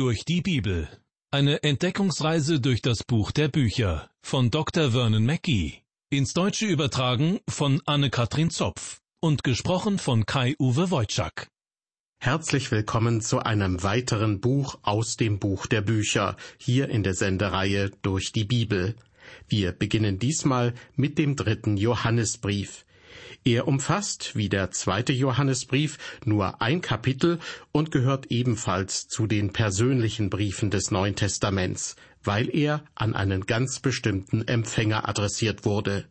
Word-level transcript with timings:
durch 0.00 0.24
die 0.24 0.40
Bibel. 0.40 0.88
Eine 1.30 1.62
Entdeckungsreise 1.62 2.58
durch 2.58 2.80
das 2.80 3.04
Buch 3.04 3.32
der 3.32 3.48
Bücher 3.48 4.08
von 4.22 4.50
Dr. 4.50 4.92
Vernon 4.92 5.26
Mackey. 5.26 5.82
Ins 6.08 6.32
Deutsche 6.32 6.64
übertragen 6.64 7.40
von 7.46 7.82
Anne-Katrin 7.84 8.48
Zopf 8.48 9.02
und 9.20 9.44
gesprochen 9.44 9.98
von 9.98 10.24
Kai-Uwe 10.24 10.90
Wojczak. 10.90 11.48
Herzlich 12.18 12.70
willkommen 12.70 13.20
zu 13.20 13.40
einem 13.40 13.82
weiteren 13.82 14.40
Buch 14.40 14.78
aus 14.80 15.18
dem 15.18 15.38
Buch 15.38 15.66
der 15.66 15.82
Bücher, 15.82 16.38
hier 16.56 16.88
in 16.88 17.02
der 17.02 17.12
Sendereihe 17.12 17.90
durch 18.00 18.32
die 18.32 18.44
Bibel. 18.44 18.96
Wir 19.48 19.72
beginnen 19.72 20.18
diesmal 20.18 20.72
mit 20.96 21.18
dem 21.18 21.36
dritten 21.36 21.76
Johannesbrief. 21.76 22.86
Er 23.44 23.66
umfasst, 23.66 24.36
wie 24.36 24.50
der 24.50 24.70
zweite 24.70 25.14
Johannesbrief, 25.14 25.96
nur 26.26 26.60
ein 26.60 26.82
Kapitel 26.82 27.38
und 27.72 27.90
gehört 27.90 28.26
ebenfalls 28.26 29.08
zu 29.08 29.26
den 29.26 29.52
persönlichen 29.52 30.28
Briefen 30.28 30.70
des 30.70 30.90
Neuen 30.90 31.16
Testaments, 31.16 31.96
weil 32.22 32.54
er 32.54 32.84
an 32.94 33.14
einen 33.14 33.46
ganz 33.46 33.80
bestimmten 33.80 34.46
Empfänger 34.46 35.08
adressiert 35.08 35.64
wurde. 35.64 36.06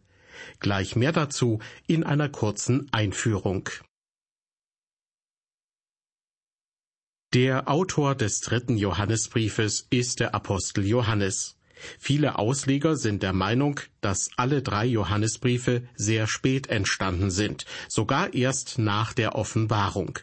Gleich 0.60 0.96
mehr 0.96 1.12
dazu 1.12 1.60
in 1.86 2.04
einer 2.04 2.30
kurzen 2.30 2.88
Einführung. 2.92 3.70
Der 7.36 7.70
Autor 7.70 8.16
des 8.16 8.40
dritten 8.40 8.76
Johannesbriefes 8.76 9.86
ist 9.92 10.20
der 10.20 10.34
Apostel 10.34 10.84
Johannes. 10.84 11.59
Viele 12.00 12.38
Ausleger 12.38 12.96
sind 12.96 13.24
der 13.24 13.34
Meinung, 13.34 13.80
dass 14.02 14.30
alle 14.38 14.62
drei 14.62 14.86
Johannesbriefe 14.86 15.84
sehr 15.96 16.28
spät 16.28 16.68
entstanden 16.68 17.32
sind, 17.32 17.66
sogar 17.88 18.34
erst 18.34 18.78
nach 18.78 19.14
der 19.14 19.36
Offenbarung. 19.36 20.20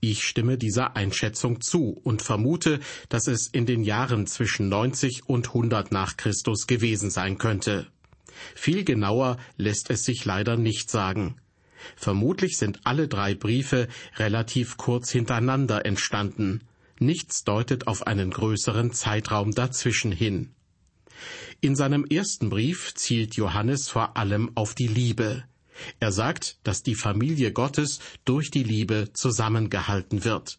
Ich 0.00 0.24
stimme 0.24 0.56
dieser 0.56 0.96
Einschätzung 0.96 1.60
zu 1.60 2.00
und 2.02 2.22
vermute, 2.22 2.80
dass 3.08 3.26
es 3.26 3.46
in 3.46 3.66
den 3.66 3.84
Jahren 3.84 4.26
zwischen 4.26 4.68
90 4.68 5.28
und 5.28 5.48
100 5.48 5.92
nach 5.92 6.16
Christus 6.16 6.66
gewesen 6.66 7.10
sein 7.10 7.38
könnte. 7.38 7.86
Viel 8.54 8.84
genauer 8.84 9.38
lässt 9.56 9.90
es 9.90 10.04
sich 10.04 10.24
leider 10.24 10.56
nicht 10.56 10.90
sagen. 10.90 11.36
Vermutlich 11.94 12.56
sind 12.56 12.80
alle 12.84 13.06
drei 13.06 13.34
Briefe 13.34 13.88
relativ 14.16 14.76
kurz 14.76 15.10
hintereinander 15.10 15.84
entstanden. 15.86 16.62
Nichts 16.98 17.44
deutet 17.44 17.86
auf 17.86 18.06
einen 18.06 18.30
größeren 18.30 18.92
Zeitraum 18.92 19.52
dazwischen 19.52 20.12
hin. 20.12 20.55
In 21.60 21.76
seinem 21.76 22.04
ersten 22.04 22.50
Brief 22.50 22.94
zielt 22.94 23.34
Johannes 23.36 23.88
vor 23.88 24.16
allem 24.16 24.50
auf 24.54 24.74
die 24.74 24.88
Liebe. 24.88 25.44
Er 26.00 26.12
sagt, 26.12 26.58
dass 26.64 26.82
die 26.82 26.94
Familie 26.94 27.52
Gottes 27.52 28.00
durch 28.24 28.50
die 28.50 28.62
Liebe 28.62 29.10
zusammengehalten 29.12 30.24
wird. 30.24 30.58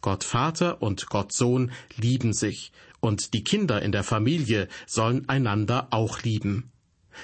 Gott 0.00 0.24
Vater 0.24 0.82
und 0.82 1.08
Gott 1.08 1.32
Sohn 1.32 1.70
lieben 1.96 2.32
sich, 2.32 2.72
und 3.00 3.32
die 3.32 3.44
Kinder 3.44 3.80
in 3.80 3.92
der 3.92 4.02
Familie 4.02 4.68
sollen 4.86 5.28
einander 5.28 5.88
auch 5.90 6.22
lieben. 6.22 6.72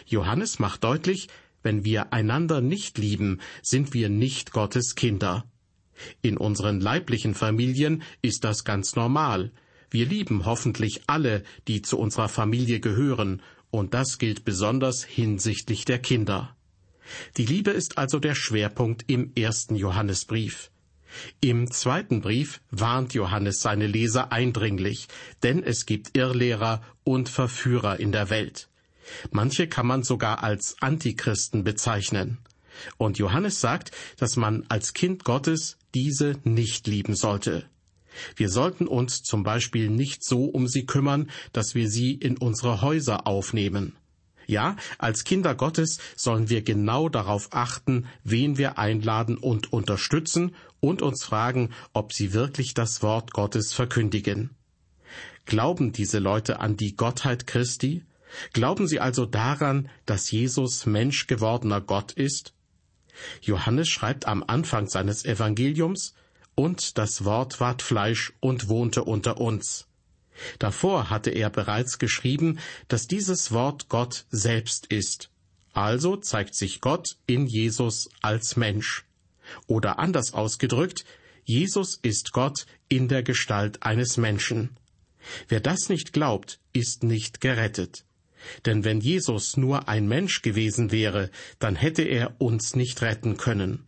Johannes 0.06 0.58
macht 0.58 0.84
deutlich, 0.84 1.28
wenn 1.62 1.84
wir 1.84 2.12
einander 2.12 2.60
nicht 2.60 2.98
lieben, 2.98 3.40
sind 3.62 3.94
wir 3.94 4.08
nicht 4.08 4.52
Gottes 4.52 4.94
Kinder. 4.94 5.44
In 6.22 6.36
unseren 6.36 6.80
leiblichen 6.80 7.34
Familien 7.34 8.02
ist 8.22 8.44
das 8.44 8.64
ganz 8.64 8.96
normal. 8.96 9.52
Wir 9.90 10.06
lieben 10.06 10.44
hoffentlich 10.44 11.02
alle, 11.06 11.42
die 11.68 11.82
zu 11.82 11.98
unserer 11.98 12.28
Familie 12.28 12.80
gehören, 12.80 13.42
und 13.70 13.92
das 13.92 14.18
gilt 14.18 14.44
besonders 14.44 15.02
hinsichtlich 15.02 15.84
der 15.84 15.98
Kinder. 15.98 16.56
Die 17.36 17.44
Liebe 17.44 17.70
ist 17.70 17.98
also 17.98 18.18
der 18.18 18.34
Schwerpunkt 18.34 19.04
im 19.08 19.32
ersten 19.34 19.76
Johannesbrief. 19.76 20.70
Im 21.40 21.70
zweiten 21.70 22.20
Brief 22.20 22.60
warnt 22.70 23.14
Johannes 23.14 23.60
seine 23.60 23.86
Leser 23.86 24.32
eindringlich, 24.32 25.08
denn 25.42 25.62
es 25.62 25.86
gibt 25.86 26.16
Irrlehrer 26.16 26.82
und 27.04 27.28
Verführer 27.28 28.00
in 28.00 28.12
der 28.12 28.30
Welt. 28.30 28.68
Manche 29.30 29.68
kann 29.68 29.86
man 29.86 30.02
sogar 30.02 30.42
als 30.42 30.76
Antichristen 30.80 31.62
bezeichnen. 31.62 32.38
Und 32.96 33.18
Johannes 33.18 33.60
sagt, 33.60 33.92
dass 34.18 34.36
man 34.36 34.64
als 34.68 34.94
Kind 34.94 35.24
Gottes 35.24 35.78
diese 35.94 36.36
nicht 36.42 36.86
lieben 36.86 37.14
sollte. 37.14 37.68
Wir 38.36 38.48
sollten 38.48 38.86
uns 38.86 39.22
zum 39.22 39.42
Beispiel 39.42 39.90
nicht 39.90 40.24
so 40.24 40.44
um 40.44 40.66
sie 40.68 40.86
kümmern, 40.86 41.30
dass 41.52 41.74
wir 41.74 41.88
sie 41.88 42.12
in 42.12 42.36
unsere 42.36 42.82
Häuser 42.82 43.26
aufnehmen. 43.26 43.96
Ja, 44.46 44.76
als 44.98 45.24
Kinder 45.24 45.54
Gottes 45.54 45.98
sollen 46.16 46.50
wir 46.50 46.62
genau 46.62 47.08
darauf 47.08 47.48
achten, 47.52 48.06
wen 48.24 48.58
wir 48.58 48.78
einladen 48.78 49.38
und 49.38 49.72
unterstützen 49.72 50.54
und 50.80 51.00
uns 51.00 51.24
fragen, 51.24 51.70
ob 51.92 52.12
sie 52.12 52.32
wirklich 52.32 52.74
das 52.74 53.02
Wort 53.02 53.32
Gottes 53.32 53.72
verkündigen. 53.72 54.50
Glauben 55.46 55.92
diese 55.92 56.18
Leute 56.18 56.60
an 56.60 56.76
die 56.76 56.96
Gottheit 56.96 57.46
Christi? 57.46 58.04
Glauben 58.52 58.86
sie 58.88 59.00
also 59.00 59.26
daran, 59.26 59.88
dass 60.06 60.30
Jesus 60.30 60.86
Mensch 60.86 61.26
gewordener 61.26 61.80
Gott 61.80 62.12
ist? 62.12 62.52
Johannes 63.40 63.88
schreibt 63.88 64.26
am 64.26 64.42
Anfang 64.46 64.88
seines 64.88 65.24
Evangeliums, 65.24 66.14
und 66.54 66.98
das 66.98 67.24
Wort 67.24 67.60
ward 67.60 67.82
Fleisch 67.82 68.32
und 68.40 68.68
wohnte 68.68 69.04
unter 69.04 69.40
uns. 69.40 69.86
Davor 70.58 71.10
hatte 71.10 71.30
er 71.30 71.50
bereits 71.50 71.98
geschrieben, 71.98 72.58
dass 72.88 73.06
dieses 73.06 73.52
Wort 73.52 73.88
Gott 73.88 74.26
selbst 74.30 74.86
ist. 74.86 75.30
Also 75.72 76.16
zeigt 76.16 76.54
sich 76.54 76.80
Gott 76.80 77.16
in 77.26 77.46
Jesus 77.46 78.08
als 78.20 78.56
Mensch. 78.56 79.04
Oder 79.66 79.98
anders 79.98 80.32
ausgedrückt, 80.32 81.04
Jesus 81.44 81.98
ist 82.00 82.32
Gott 82.32 82.66
in 82.88 83.08
der 83.08 83.22
Gestalt 83.22 83.82
eines 83.82 84.16
Menschen. 84.16 84.76
Wer 85.48 85.60
das 85.60 85.88
nicht 85.88 86.12
glaubt, 86.12 86.60
ist 86.72 87.02
nicht 87.02 87.40
gerettet. 87.40 88.04
Denn 88.66 88.84
wenn 88.84 89.00
Jesus 89.00 89.56
nur 89.56 89.88
ein 89.88 90.06
Mensch 90.06 90.42
gewesen 90.42 90.92
wäre, 90.92 91.30
dann 91.58 91.76
hätte 91.76 92.02
er 92.02 92.40
uns 92.40 92.76
nicht 92.76 93.02
retten 93.02 93.36
können. 93.36 93.86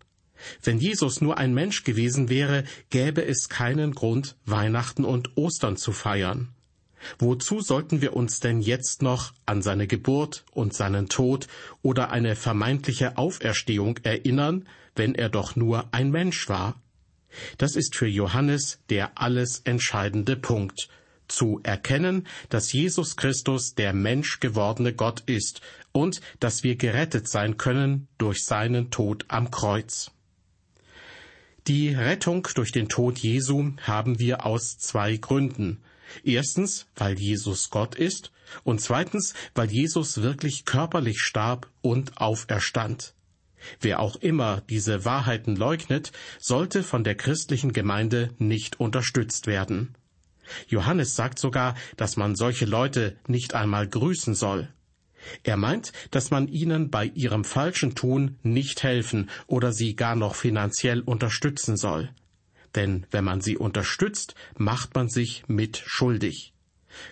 Wenn 0.62 0.78
Jesus 0.78 1.20
nur 1.20 1.38
ein 1.38 1.54
Mensch 1.54 1.84
gewesen 1.84 2.28
wäre, 2.28 2.64
gäbe 2.90 3.24
es 3.24 3.48
keinen 3.48 3.92
Grund, 3.92 4.36
Weihnachten 4.44 5.04
und 5.04 5.36
Ostern 5.36 5.76
zu 5.76 5.92
feiern. 5.92 6.48
Wozu 7.18 7.60
sollten 7.60 8.00
wir 8.00 8.14
uns 8.16 8.40
denn 8.40 8.60
jetzt 8.60 9.02
noch 9.02 9.32
an 9.44 9.62
seine 9.62 9.86
Geburt 9.86 10.44
und 10.52 10.74
seinen 10.74 11.08
Tod 11.08 11.46
oder 11.82 12.10
eine 12.10 12.36
vermeintliche 12.36 13.16
Auferstehung 13.16 13.98
erinnern, 14.02 14.66
wenn 14.94 15.14
er 15.14 15.28
doch 15.28 15.56
nur 15.56 15.88
ein 15.92 16.10
Mensch 16.10 16.48
war? 16.48 16.80
Das 17.58 17.76
ist 17.76 17.96
für 17.96 18.06
Johannes 18.06 18.80
der 18.88 19.18
alles 19.20 19.60
entscheidende 19.64 20.36
Punkt, 20.36 20.88
zu 21.28 21.60
erkennen, 21.64 22.26
dass 22.48 22.72
Jesus 22.72 23.16
Christus 23.16 23.74
der 23.74 23.92
Mensch 23.92 24.40
gewordene 24.40 24.94
Gott 24.94 25.22
ist 25.26 25.60
und 25.92 26.20
dass 26.40 26.62
wir 26.62 26.76
gerettet 26.76 27.28
sein 27.28 27.56
können 27.56 28.08
durch 28.18 28.44
seinen 28.44 28.90
Tod 28.90 29.24
am 29.28 29.50
Kreuz. 29.50 30.12
Die 31.66 31.88
Rettung 31.88 32.46
durch 32.54 32.70
den 32.70 32.88
Tod 32.88 33.18
Jesu 33.18 33.72
haben 33.82 34.20
wir 34.20 34.46
aus 34.46 34.78
zwei 34.78 35.16
Gründen. 35.16 35.82
Erstens, 36.22 36.86
weil 36.94 37.18
Jesus 37.18 37.70
Gott 37.70 37.96
ist 37.96 38.30
und 38.62 38.80
zweitens, 38.80 39.34
weil 39.52 39.72
Jesus 39.72 40.22
wirklich 40.22 40.64
körperlich 40.64 41.18
starb 41.18 41.68
und 41.82 42.18
auferstand. 42.18 43.14
Wer 43.80 43.98
auch 43.98 44.14
immer 44.14 44.62
diese 44.70 45.04
Wahrheiten 45.04 45.56
leugnet, 45.56 46.12
sollte 46.38 46.84
von 46.84 47.02
der 47.02 47.16
christlichen 47.16 47.72
Gemeinde 47.72 48.30
nicht 48.38 48.78
unterstützt 48.78 49.48
werden. 49.48 49.96
Johannes 50.68 51.16
sagt 51.16 51.40
sogar, 51.40 51.74
dass 51.96 52.16
man 52.16 52.36
solche 52.36 52.66
Leute 52.66 53.16
nicht 53.26 53.54
einmal 53.54 53.88
grüßen 53.88 54.36
soll. 54.36 54.68
Er 55.42 55.56
meint, 55.56 55.92
dass 56.10 56.30
man 56.30 56.48
ihnen 56.48 56.90
bei 56.90 57.06
ihrem 57.06 57.44
falschen 57.44 57.94
Tun 57.94 58.36
nicht 58.42 58.82
helfen 58.82 59.30
oder 59.46 59.72
sie 59.72 59.96
gar 59.96 60.16
noch 60.16 60.34
finanziell 60.34 61.00
unterstützen 61.00 61.76
soll. 61.76 62.10
Denn 62.74 63.06
wenn 63.10 63.24
man 63.24 63.40
sie 63.40 63.56
unterstützt, 63.56 64.34
macht 64.56 64.94
man 64.94 65.08
sich 65.08 65.44
mit 65.48 65.82
schuldig. 65.84 66.52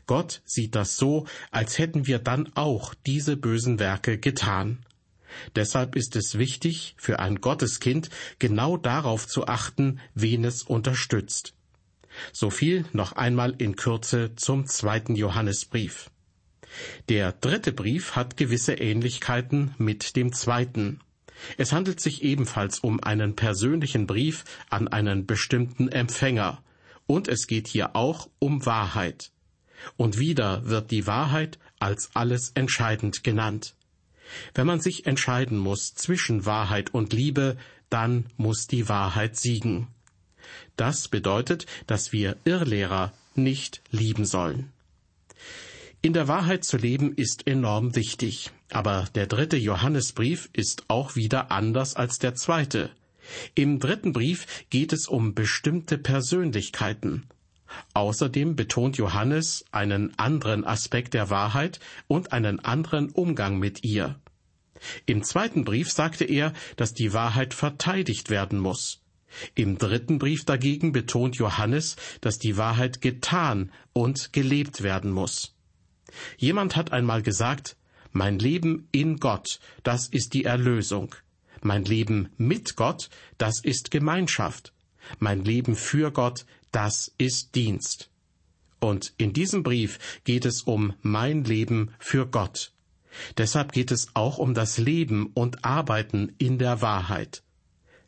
Gott 0.06 0.42
sieht 0.44 0.74
das 0.74 0.96
so, 0.96 1.26
als 1.50 1.78
hätten 1.78 2.06
wir 2.06 2.18
dann 2.18 2.50
auch 2.54 2.94
diese 3.06 3.36
bösen 3.36 3.78
Werke 3.78 4.18
getan. 4.18 4.84
Deshalb 5.56 5.96
ist 5.96 6.16
es 6.16 6.38
wichtig, 6.38 6.94
für 6.96 7.18
ein 7.18 7.40
Gotteskind 7.40 8.08
genau 8.38 8.76
darauf 8.76 9.26
zu 9.26 9.46
achten, 9.46 10.00
wen 10.14 10.44
es 10.44 10.62
unterstützt. 10.62 11.54
So 12.32 12.50
viel 12.50 12.84
noch 12.92 13.12
einmal 13.12 13.54
in 13.58 13.74
Kürze 13.74 14.36
zum 14.36 14.66
zweiten 14.66 15.16
Johannesbrief. 15.16 16.10
Der 17.08 17.32
dritte 17.32 17.72
Brief 17.72 18.16
hat 18.16 18.36
gewisse 18.36 18.74
Ähnlichkeiten 18.74 19.74
mit 19.78 20.16
dem 20.16 20.32
zweiten. 20.32 21.00
Es 21.58 21.72
handelt 21.72 22.00
sich 22.00 22.22
ebenfalls 22.22 22.78
um 22.78 23.02
einen 23.02 23.36
persönlichen 23.36 24.06
Brief 24.06 24.44
an 24.70 24.88
einen 24.88 25.26
bestimmten 25.26 25.88
Empfänger, 25.88 26.62
und 27.06 27.28
es 27.28 27.46
geht 27.46 27.68
hier 27.68 27.94
auch 27.96 28.28
um 28.38 28.64
Wahrheit. 28.64 29.30
Und 29.96 30.18
wieder 30.18 30.66
wird 30.66 30.90
die 30.90 31.06
Wahrheit 31.06 31.58
als 31.78 32.10
alles 32.14 32.52
entscheidend 32.54 33.24
genannt. 33.24 33.74
Wenn 34.54 34.66
man 34.66 34.80
sich 34.80 35.06
entscheiden 35.06 35.58
muss 35.58 35.94
zwischen 35.94 36.46
Wahrheit 36.46 36.94
und 36.94 37.12
Liebe, 37.12 37.58
dann 37.90 38.26
muss 38.36 38.66
die 38.66 38.88
Wahrheit 38.88 39.36
siegen. 39.36 39.88
Das 40.76 41.08
bedeutet, 41.08 41.66
dass 41.86 42.12
wir 42.12 42.36
Irrlehrer 42.44 43.12
nicht 43.34 43.82
lieben 43.90 44.24
sollen. 44.24 44.72
In 46.04 46.12
der 46.12 46.28
Wahrheit 46.28 46.66
zu 46.66 46.76
leben 46.76 47.14
ist 47.14 47.46
enorm 47.46 47.96
wichtig, 47.96 48.50
aber 48.70 49.08
der 49.14 49.26
dritte 49.26 49.56
Johannesbrief 49.56 50.50
ist 50.52 50.84
auch 50.88 51.16
wieder 51.16 51.50
anders 51.50 51.96
als 51.96 52.18
der 52.18 52.34
zweite. 52.34 52.90
Im 53.54 53.80
dritten 53.80 54.12
Brief 54.12 54.66
geht 54.68 54.92
es 54.92 55.08
um 55.08 55.34
bestimmte 55.34 55.96
Persönlichkeiten. 55.96 57.24
Außerdem 57.94 58.54
betont 58.54 58.98
Johannes 58.98 59.64
einen 59.72 60.12
anderen 60.18 60.66
Aspekt 60.66 61.14
der 61.14 61.30
Wahrheit 61.30 61.80
und 62.06 62.34
einen 62.34 62.60
anderen 62.60 63.08
Umgang 63.08 63.58
mit 63.58 63.82
ihr. 63.82 64.20
Im 65.06 65.22
zweiten 65.22 65.64
Brief 65.64 65.90
sagte 65.90 66.26
er, 66.26 66.52
dass 66.76 66.92
die 66.92 67.14
Wahrheit 67.14 67.54
verteidigt 67.54 68.28
werden 68.28 68.58
muss. 68.58 69.00
Im 69.54 69.78
dritten 69.78 70.18
Brief 70.18 70.44
dagegen 70.44 70.92
betont 70.92 71.36
Johannes, 71.36 71.96
dass 72.20 72.38
die 72.38 72.58
Wahrheit 72.58 73.00
getan 73.00 73.72
und 73.94 74.34
gelebt 74.34 74.82
werden 74.82 75.10
muss. 75.10 75.53
Jemand 76.36 76.76
hat 76.76 76.92
einmal 76.92 77.22
gesagt, 77.22 77.76
mein 78.12 78.38
Leben 78.38 78.88
in 78.92 79.16
Gott, 79.18 79.58
das 79.82 80.08
ist 80.08 80.34
die 80.34 80.44
Erlösung. 80.44 81.14
Mein 81.62 81.84
Leben 81.84 82.28
mit 82.36 82.76
Gott, 82.76 83.10
das 83.38 83.60
ist 83.60 83.90
Gemeinschaft. 83.90 84.72
Mein 85.18 85.44
Leben 85.44 85.76
für 85.76 86.12
Gott, 86.12 86.46
das 86.72 87.12
ist 87.18 87.54
Dienst. 87.54 88.10
Und 88.80 89.14
in 89.16 89.32
diesem 89.32 89.62
Brief 89.62 89.98
geht 90.24 90.44
es 90.44 90.62
um 90.62 90.94
mein 91.02 91.44
Leben 91.44 91.94
für 91.98 92.26
Gott. 92.26 92.72
Deshalb 93.38 93.72
geht 93.72 93.90
es 93.90 94.08
auch 94.14 94.38
um 94.38 94.54
das 94.54 94.78
Leben 94.78 95.30
und 95.34 95.64
Arbeiten 95.64 96.34
in 96.38 96.58
der 96.58 96.82
Wahrheit. 96.82 97.42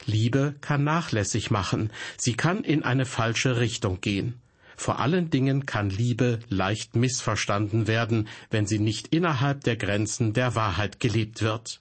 Liebe 0.04 0.54
kann 0.60 0.84
nachlässig 0.84 1.50
machen, 1.50 1.90
sie 2.16 2.34
kann 2.34 2.62
in 2.62 2.82
eine 2.82 3.06
falsche 3.06 3.58
Richtung 3.58 4.00
gehen. 4.00 4.40
Vor 4.76 5.00
allen 5.00 5.30
Dingen 5.30 5.66
kann 5.66 5.90
Liebe 5.90 6.40
leicht 6.48 6.96
missverstanden 6.96 7.86
werden, 7.86 8.28
wenn 8.50 8.66
sie 8.66 8.78
nicht 8.78 9.08
innerhalb 9.08 9.64
der 9.64 9.76
Grenzen 9.76 10.32
der 10.32 10.54
Wahrheit 10.54 11.00
gelebt 11.00 11.42
wird. 11.42 11.80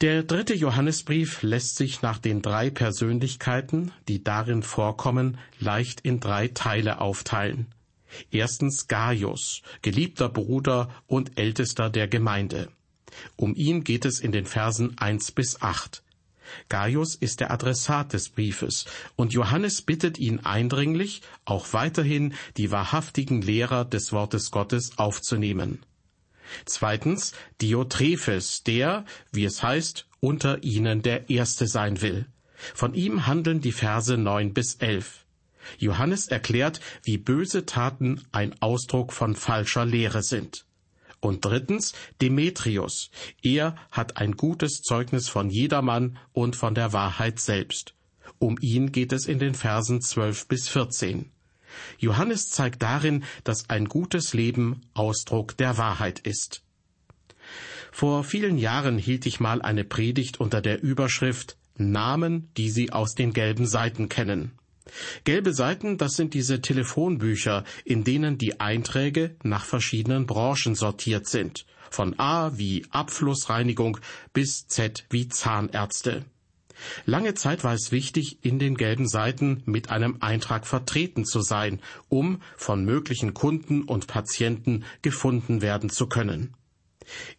Der 0.00 0.22
dritte 0.22 0.54
Johannesbrief 0.54 1.42
lässt 1.42 1.76
sich 1.76 2.02
nach 2.02 2.18
den 2.18 2.42
drei 2.42 2.68
Persönlichkeiten, 2.70 3.92
die 4.08 4.24
darin 4.24 4.62
vorkommen, 4.62 5.38
leicht 5.60 6.00
in 6.00 6.18
drei 6.18 6.48
Teile 6.48 7.00
aufteilen. 7.00 7.68
Erstens 8.30 8.88
Gaius, 8.88 9.62
geliebter 9.82 10.28
Bruder 10.28 10.88
und 11.06 11.38
Ältester 11.38 11.90
der 11.90 12.08
Gemeinde. 12.08 12.68
Um 13.36 13.54
ihn 13.54 13.84
geht 13.84 14.04
es 14.04 14.20
in 14.20 14.32
den 14.32 14.46
Versen 14.46 14.98
eins 14.98 15.30
bis 15.30 15.62
acht. 15.62 16.03
Gaius 16.68 17.14
ist 17.14 17.40
der 17.40 17.50
Adressat 17.50 18.12
des 18.12 18.28
Briefes, 18.28 18.86
und 19.16 19.32
Johannes 19.32 19.82
bittet 19.82 20.18
ihn 20.18 20.40
eindringlich, 20.40 21.22
auch 21.44 21.72
weiterhin 21.72 22.34
die 22.56 22.70
wahrhaftigen 22.70 23.42
Lehrer 23.42 23.84
des 23.84 24.12
Wortes 24.12 24.50
Gottes 24.50 24.98
aufzunehmen. 24.98 25.80
Zweitens 26.64 27.32
Diotrephes, 27.60 28.62
der, 28.64 29.04
wie 29.32 29.44
es 29.44 29.62
heißt, 29.62 30.06
unter 30.20 30.62
ihnen 30.62 31.02
der 31.02 31.30
Erste 31.30 31.66
sein 31.66 32.00
will. 32.00 32.26
Von 32.74 32.94
ihm 32.94 33.26
handeln 33.26 33.60
die 33.60 33.72
Verse 33.72 34.16
neun 34.16 34.54
bis 34.54 34.76
elf. 34.76 35.24
Johannes 35.78 36.28
erklärt, 36.28 36.80
wie 37.02 37.18
böse 37.18 37.66
Taten 37.66 38.22
ein 38.32 38.54
Ausdruck 38.60 39.12
von 39.12 39.34
falscher 39.34 39.84
Lehre 39.84 40.22
sind. 40.22 40.66
Und 41.24 41.42
drittens 41.42 41.94
Demetrius. 42.20 43.10
Er 43.42 43.76
hat 43.90 44.18
ein 44.18 44.32
gutes 44.32 44.82
Zeugnis 44.82 45.26
von 45.26 45.48
jedermann 45.48 46.18
und 46.34 46.54
von 46.54 46.74
der 46.74 46.92
Wahrheit 46.92 47.40
selbst. 47.40 47.94
Um 48.38 48.58
ihn 48.60 48.92
geht 48.92 49.10
es 49.10 49.24
in 49.24 49.38
den 49.38 49.54
Versen 49.54 50.02
12 50.02 50.48
bis 50.48 50.68
14. 50.68 51.32
Johannes 51.98 52.50
zeigt 52.50 52.82
darin, 52.82 53.24
dass 53.42 53.70
ein 53.70 53.86
gutes 53.86 54.34
Leben 54.34 54.82
Ausdruck 54.92 55.56
der 55.56 55.78
Wahrheit 55.78 56.18
ist. 56.18 56.62
Vor 57.90 58.22
vielen 58.22 58.58
Jahren 58.58 58.98
hielt 58.98 59.24
ich 59.24 59.40
mal 59.40 59.62
eine 59.62 59.84
Predigt 59.84 60.40
unter 60.40 60.60
der 60.60 60.82
Überschrift 60.82 61.56
Namen, 61.78 62.50
die 62.58 62.68
Sie 62.68 62.92
aus 62.92 63.14
den 63.14 63.32
gelben 63.32 63.66
Seiten 63.66 64.10
kennen. 64.10 64.52
Gelbe 65.24 65.54
Seiten, 65.54 65.96
das 65.96 66.14
sind 66.14 66.34
diese 66.34 66.60
Telefonbücher, 66.60 67.64
in 67.84 68.04
denen 68.04 68.36
die 68.38 68.60
Einträge 68.60 69.36
nach 69.42 69.64
verschiedenen 69.64 70.26
Branchen 70.26 70.74
sortiert 70.74 71.26
sind, 71.26 71.64
von 71.90 72.18
A 72.18 72.58
wie 72.58 72.84
Abflussreinigung 72.90 73.98
bis 74.32 74.66
Z 74.66 75.06
wie 75.10 75.28
Zahnärzte. 75.28 76.24
Lange 77.06 77.34
Zeit 77.34 77.64
war 77.64 77.72
es 77.72 77.92
wichtig, 77.92 78.38
in 78.42 78.58
den 78.58 78.76
gelben 78.76 79.08
Seiten 79.08 79.62
mit 79.64 79.90
einem 79.90 80.18
Eintrag 80.20 80.66
vertreten 80.66 81.24
zu 81.24 81.40
sein, 81.40 81.80
um 82.08 82.42
von 82.56 82.84
möglichen 82.84 83.32
Kunden 83.32 83.82
und 83.82 84.06
Patienten 84.06 84.84
gefunden 85.00 85.62
werden 85.62 85.88
zu 85.88 86.08
können. 86.08 86.54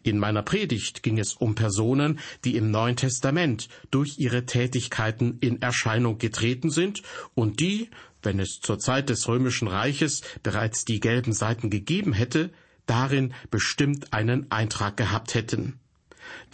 In 0.02 0.18
meiner 0.18 0.42
Predigt 0.42 1.02
ging 1.02 1.18
es 1.18 1.34
um 1.34 1.54
Personen, 1.54 2.18
die 2.44 2.56
im 2.56 2.70
Neuen 2.70 2.96
Testament 2.96 3.68
durch 3.90 4.18
ihre 4.18 4.46
Tätigkeiten 4.46 5.38
in 5.40 5.62
Erscheinung 5.62 6.18
getreten 6.18 6.70
sind 6.70 7.02
und 7.34 7.60
die, 7.60 7.90
wenn 8.22 8.40
es 8.40 8.60
zur 8.60 8.78
Zeit 8.78 9.08
des 9.08 9.28
römischen 9.28 9.68
Reiches 9.68 10.22
bereits 10.42 10.84
die 10.84 11.00
gelben 11.00 11.32
Seiten 11.32 11.70
gegeben 11.70 12.12
hätte, 12.12 12.50
darin 12.86 13.34
bestimmt 13.50 14.12
einen 14.12 14.50
Eintrag 14.50 14.96
gehabt 14.96 15.34
hätten. 15.34 15.78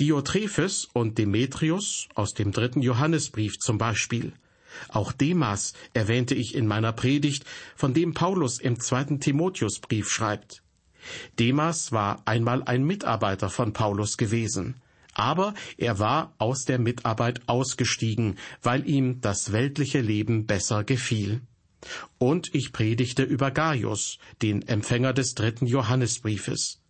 Diotrephes 0.00 0.88
und 0.92 1.18
Demetrius 1.18 2.08
aus 2.14 2.34
dem 2.34 2.52
dritten 2.52 2.82
Johannesbrief 2.82 3.58
zum 3.58 3.78
Beispiel. 3.78 4.32
Auch 4.88 5.12
Demas 5.12 5.74
erwähnte 5.92 6.34
ich 6.34 6.54
in 6.54 6.66
meiner 6.66 6.92
Predigt, 6.92 7.44
von 7.76 7.94
dem 7.94 8.14
Paulus 8.14 8.58
im 8.58 8.80
zweiten 8.80 9.20
Timotheusbrief 9.20 10.08
schreibt. 10.10 10.61
Demas 11.38 11.92
war 11.92 12.22
einmal 12.24 12.62
ein 12.64 12.84
Mitarbeiter 12.84 13.50
von 13.50 13.72
Paulus 13.72 14.16
gewesen, 14.16 14.76
aber 15.14 15.54
er 15.76 15.98
war 15.98 16.34
aus 16.38 16.64
der 16.64 16.78
Mitarbeit 16.78 17.42
ausgestiegen, 17.46 18.38
weil 18.62 18.88
ihm 18.88 19.20
das 19.20 19.52
weltliche 19.52 20.00
Leben 20.00 20.46
besser 20.46 20.84
gefiel. 20.84 21.42
Und 22.18 22.54
ich 22.54 22.72
predigte 22.72 23.22
über 23.24 23.50
Gaius, 23.50 24.18
den 24.40 24.62
Empfänger 24.62 25.12
des 25.12 25.34
dritten 25.34 25.66
Johannesbriefes. 25.66 26.80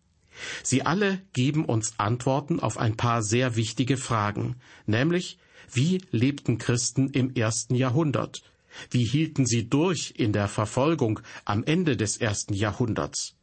Sie 0.62 0.82
alle 0.82 1.22
geben 1.32 1.64
uns 1.64 1.94
Antworten 1.98 2.60
auf 2.60 2.78
ein 2.78 2.96
paar 2.96 3.22
sehr 3.22 3.56
wichtige 3.56 3.96
Fragen, 3.96 4.56
nämlich 4.86 5.38
wie 5.72 6.02
lebten 6.10 6.58
Christen 6.58 7.08
im 7.10 7.34
ersten 7.34 7.74
Jahrhundert? 7.74 8.42
Wie 8.90 9.04
hielten 9.04 9.46
sie 9.46 9.68
durch 9.68 10.14
in 10.16 10.32
der 10.32 10.48
Verfolgung 10.48 11.20
am 11.44 11.64
Ende 11.64 11.96
des 11.96 12.16
ersten 12.16 12.54
Jahrhunderts? 12.54 13.34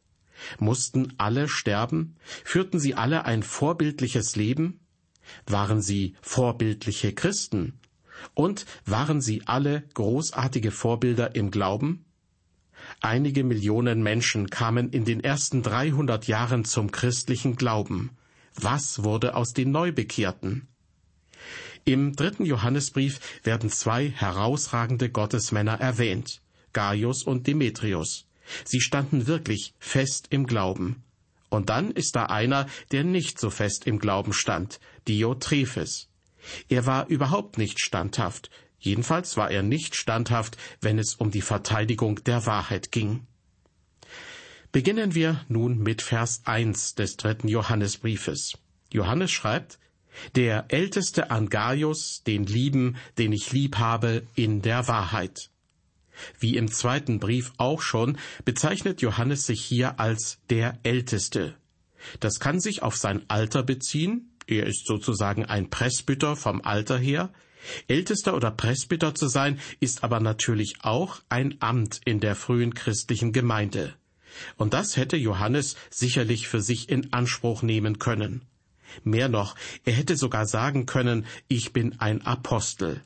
Mussten 0.58 1.12
alle 1.18 1.48
sterben? 1.48 2.16
Führten 2.44 2.78
sie 2.78 2.94
alle 2.94 3.24
ein 3.24 3.42
vorbildliches 3.42 4.36
Leben? 4.36 4.80
Waren 5.46 5.80
sie 5.80 6.16
vorbildliche 6.22 7.12
Christen? 7.12 7.78
Und 8.34 8.66
waren 8.84 9.20
sie 9.20 9.42
alle 9.46 9.82
großartige 9.94 10.70
Vorbilder 10.70 11.34
im 11.34 11.50
Glauben? 11.50 12.04
Einige 13.00 13.44
Millionen 13.44 14.02
Menschen 14.02 14.50
kamen 14.50 14.90
in 14.90 15.04
den 15.04 15.22
ersten 15.22 15.62
300 15.62 16.26
Jahren 16.26 16.64
zum 16.64 16.90
christlichen 16.90 17.56
Glauben. 17.56 18.10
Was 18.54 19.04
wurde 19.04 19.36
aus 19.36 19.52
den 19.52 19.70
Neubekehrten? 19.70 20.66
Im 21.84 22.14
dritten 22.14 22.44
Johannesbrief 22.44 23.20
werden 23.42 23.70
zwei 23.70 24.10
herausragende 24.10 25.08
Gottesmänner 25.08 25.80
erwähnt, 25.80 26.42
Gaius 26.72 27.22
und 27.22 27.46
Demetrius. 27.46 28.26
Sie 28.64 28.80
standen 28.80 29.26
wirklich 29.26 29.74
fest 29.78 30.26
im 30.30 30.46
Glauben. 30.46 31.02
Und 31.48 31.68
dann 31.68 31.90
ist 31.90 32.16
da 32.16 32.26
einer, 32.26 32.66
der 32.92 33.04
nicht 33.04 33.38
so 33.38 33.50
fest 33.50 33.86
im 33.86 33.98
Glauben 33.98 34.32
stand, 34.32 34.80
Diotrephes. 35.08 36.08
Er 36.68 36.86
war 36.86 37.08
überhaupt 37.08 37.58
nicht 37.58 37.80
standhaft, 37.80 38.50
jedenfalls 38.78 39.36
war 39.36 39.50
er 39.50 39.62
nicht 39.62 39.94
standhaft, 39.96 40.56
wenn 40.80 40.98
es 40.98 41.14
um 41.14 41.30
die 41.30 41.42
Verteidigung 41.42 42.22
der 42.24 42.46
Wahrheit 42.46 42.92
ging. 42.92 43.26
Beginnen 44.72 45.14
wir 45.14 45.44
nun 45.48 45.78
mit 45.78 46.00
Vers 46.00 46.42
1 46.44 46.94
des 46.94 47.16
dritten 47.16 47.48
Johannesbriefes. 47.48 48.52
Johannes 48.92 49.32
schreibt, 49.32 49.80
der 50.34 50.66
Älteste 50.68 51.30
an 51.30 51.48
Gaius, 51.48 52.22
den 52.26 52.44
Lieben, 52.44 52.96
den 53.18 53.32
ich 53.32 53.52
lieb 53.52 53.78
habe, 53.78 54.22
in 54.34 54.62
der 54.62 54.86
Wahrheit. 54.88 55.49
Wie 56.38 56.56
im 56.56 56.70
zweiten 56.70 57.20
Brief 57.20 57.52
auch 57.56 57.82
schon, 57.82 58.18
bezeichnet 58.44 59.02
Johannes 59.02 59.46
sich 59.46 59.64
hier 59.64 60.00
als 60.00 60.38
der 60.50 60.78
Älteste. 60.82 61.54
Das 62.20 62.40
kann 62.40 62.60
sich 62.60 62.82
auf 62.82 62.96
sein 62.96 63.22
Alter 63.28 63.62
beziehen, 63.62 64.30
er 64.46 64.66
ist 64.66 64.86
sozusagen 64.86 65.44
ein 65.44 65.70
Presbyter 65.70 66.34
vom 66.34 66.62
Alter 66.62 66.98
her, 66.98 67.30
Ältester 67.88 68.34
oder 68.34 68.50
Presbyter 68.50 69.14
zu 69.14 69.28
sein, 69.28 69.60
ist 69.80 70.02
aber 70.02 70.20
natürlich 70.20 70.76
auch 70.80 71.20
ein 71.28 71.56
Amt 71.60 72.00
in 72.04 72.20
der 72.20 72.34
frühen 72.34 72.74
christlichen 72.74 73.32
Gemeinde. 73.32 73.94
Und 74.56 74.74
das 74.74 74.96
hätte 74.96 75.16
Johannes 75.16 75.76
sicherlich 75.90 76.48
für 76.48 76.62
sich 76.62 76.88
in 76.88 77.12
Anspruch 77.12 77.62
nehmen 77.62 77.98
können. 77.98 78.42
Mehr 79.04 79.28
noch, 79.28 79.54
er 79.84 79.92
hätte 79.92 80.16
sogar 80.16 80.46
sagen 80.46 80.86
können, 80.86 81.26
ich 81.48 81.72
bin 81.72 82.00
ein 82.00 82.26
Apostel. 82.26 83.02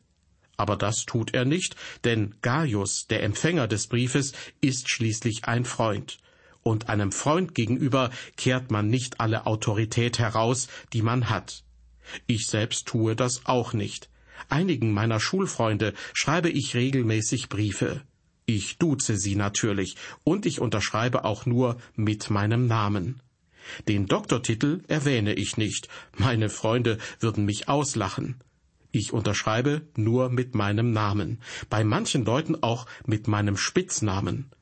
Aber 0.56 0.76
das 0.76 1.04
tut 1.04 1.34
er 1.34 1.44
nicht, 1.44 1.76
denn 2.04 2.34
Gaius, 2.42 3.06
der 3.08 3.22
Empfänger 3.22 3.68
des 3.68 3.88
Briefes, 3.88 4.32
ist 4.60 4.88
schließlich 4.88 5.44
ein 5.44 5.64
Freund. 5.64 6.18
Und 6.62 6.88
einem 6.88 7.12
Freund 7.12 7.54
gegenüber 7.54 8.10
kehrt 8.36 8.70
man 8.70 8.88
nicht 8.88 9.20
alle 9.20 9.46
Autorität 9.46 10.18
heraus, 10.18 10.68
die 10.92 11.02
man 11.02 11.28
hat. 11.28 11.62
Ich 12.26 12.46
selbst 12.46 12.86
tue 12.86 13.16
das 13.16 13.42
auch 13.44 13.72
nicht. 13.72 14.08
Einigen 14.48 14.92
meiner 14.92 15.20
Schulfreunde 15.20 15.94
schreibe 16.12 16.50
ich 16.50 16.74
regelmäßig 16.74 17.48
Briefe. 17.48 18.02
Ich 18.46 18.78
duze 18.78 19.16
sie 19.16 19.36
natürlich, 19.36 19.96
und 20.22 20.44
ich 20.44 20.60
unterschreibe 20.60 21.24
auch 21.24 21.46
nur 21.46 21.78
mit 21.94 22.28
meinem 22.30 22.66
Namen. 22.66 23.20
Den 23.88 24.06
Doktortitel 24.06 24.82
erwähne 24.88 25.34
ich 25.34 25.56
nicht, 25.56 25.88
meine 26.18 26.50
Freunde 26.50 26.98
würden 27.20 27.46
mich 27.46 27.68
auslachen. 27.68 28.40
Ich 28.96 29.12
unterschreibe 29.12 29.82
nur 29.96 30.30
mit 30.30 30.54
meinem 30.54 30.92
Namen, 30.92 31.42
bei 31.68 31.82
manchen 31.82 32.24
Leuten 32.24 32.62
auch 32.62 32.86
mit 33.04 33.26
meinem 33.26 33.56
Spitznamen. 33.56 34.52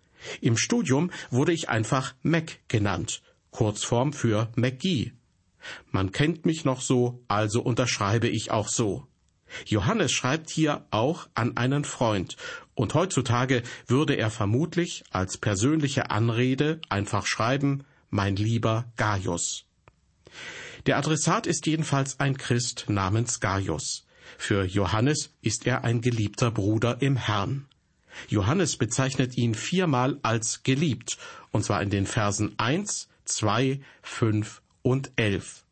Im 0.40 0.56
Studium 0.56 1.10
wurde 1.30 1.52
ich 1.52 1.68
einfach 1.68 2.14
Mac 2.22 2.60
genannt, 2.66 3.20
Kurzform 3.50 4.14
für 4.14 4.50
McGee. 4.56 5.12
Man 5.90 6.12
kennt 6.12 6.46
mich 6.46 6.64
noch 6.64 6.80
so, 6.80 7.22
also 7.28 7.60
unterschreibe 7.60 8.26
ich 8.26 8.50
auch 8.50 8.68
so. 8.68 9.06
Johannes 9.66 10.12
schreibt 10.12 10.48
hier 10.48 10.86
auch 10.90 11.28
an 11.34 11.58
einen 11.58 11.84
Freund, 11.84 12.38
und 12.74 12.94
heutzutage 12.94 13.62
würde 13.86 14.14
er 14.14 14.30
vermutlich 14.30 15.04
als 15.10 15.36
persönliche 15.36 16.10
Anrede 16.10 16.80
einfach 16.88 17.26
schreiben, 17.26 17.84
mein 18.08 18.36
lieber 18.36 18.90
Gaius. 18.96 19.66
Der 20.86 20.96
Adressat 20.96 21.46
ist 21.46 21.66
jedenfalls 21.66 22.18
ein 22.18 22.38
Christ 22.38 22.86
namens 22.88 23.38
Gaius. 23.38 24.06
Für 24.38 24.64
Johannes 24.64 25.30
ist 25.42 25.66
er 25.66 25.84
ein 25.84 26.00
geliebter 26.00 26.50
Bruder 26.50 27.00
im 27.00 27.16
Herrn. 27.16 27.66
Johannes 28.28 28.76
bezeichnet 28.76 29.36
ihn 29.36 29.54
viermal 29.54 30.18
als 30.22 30.62
geliebt, 30.62 31.18
und 31.50 31.64
zwar 31.64 31.82
in 31.82 31.90
den 31.90 32.06
Versen 32.06 32.54
1, 32.58 33.08
2, 33.24 33.80
5 34.02 34.62
und 34.82 35.12
11. 35.16 35.64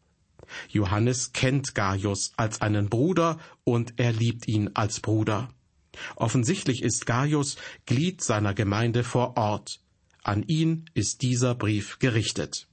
Johannes 0.69 1.33
kennt 1.33 1.75
Gaius 1.75 2.33
als 2.37 2.61
einen 2.61 2.88
Bruder 2.88 3.38
und 3.64 3.95
er 3.99 4.12
liebt 4.12 4.49
ihn 4.49 4.71
als 4.75 5.00
Bruder. 5.00 5.49
Offensichtlich 6.17 6.83
ist 6.83 7.07
Gaius 7.07 7.57
Glied 7.87 8.23
seiner 8.23 8.55
Gemeinde 8.55 9.05
vor 9.05 9.37
Ort. 9.37 9.81
An 10.23 10.43
ihn 10.45 10.87
ist 10.95 11.23
dieser 11.23 11.55
Brief 11.55 11.99
gerichtet. 11.99 12.69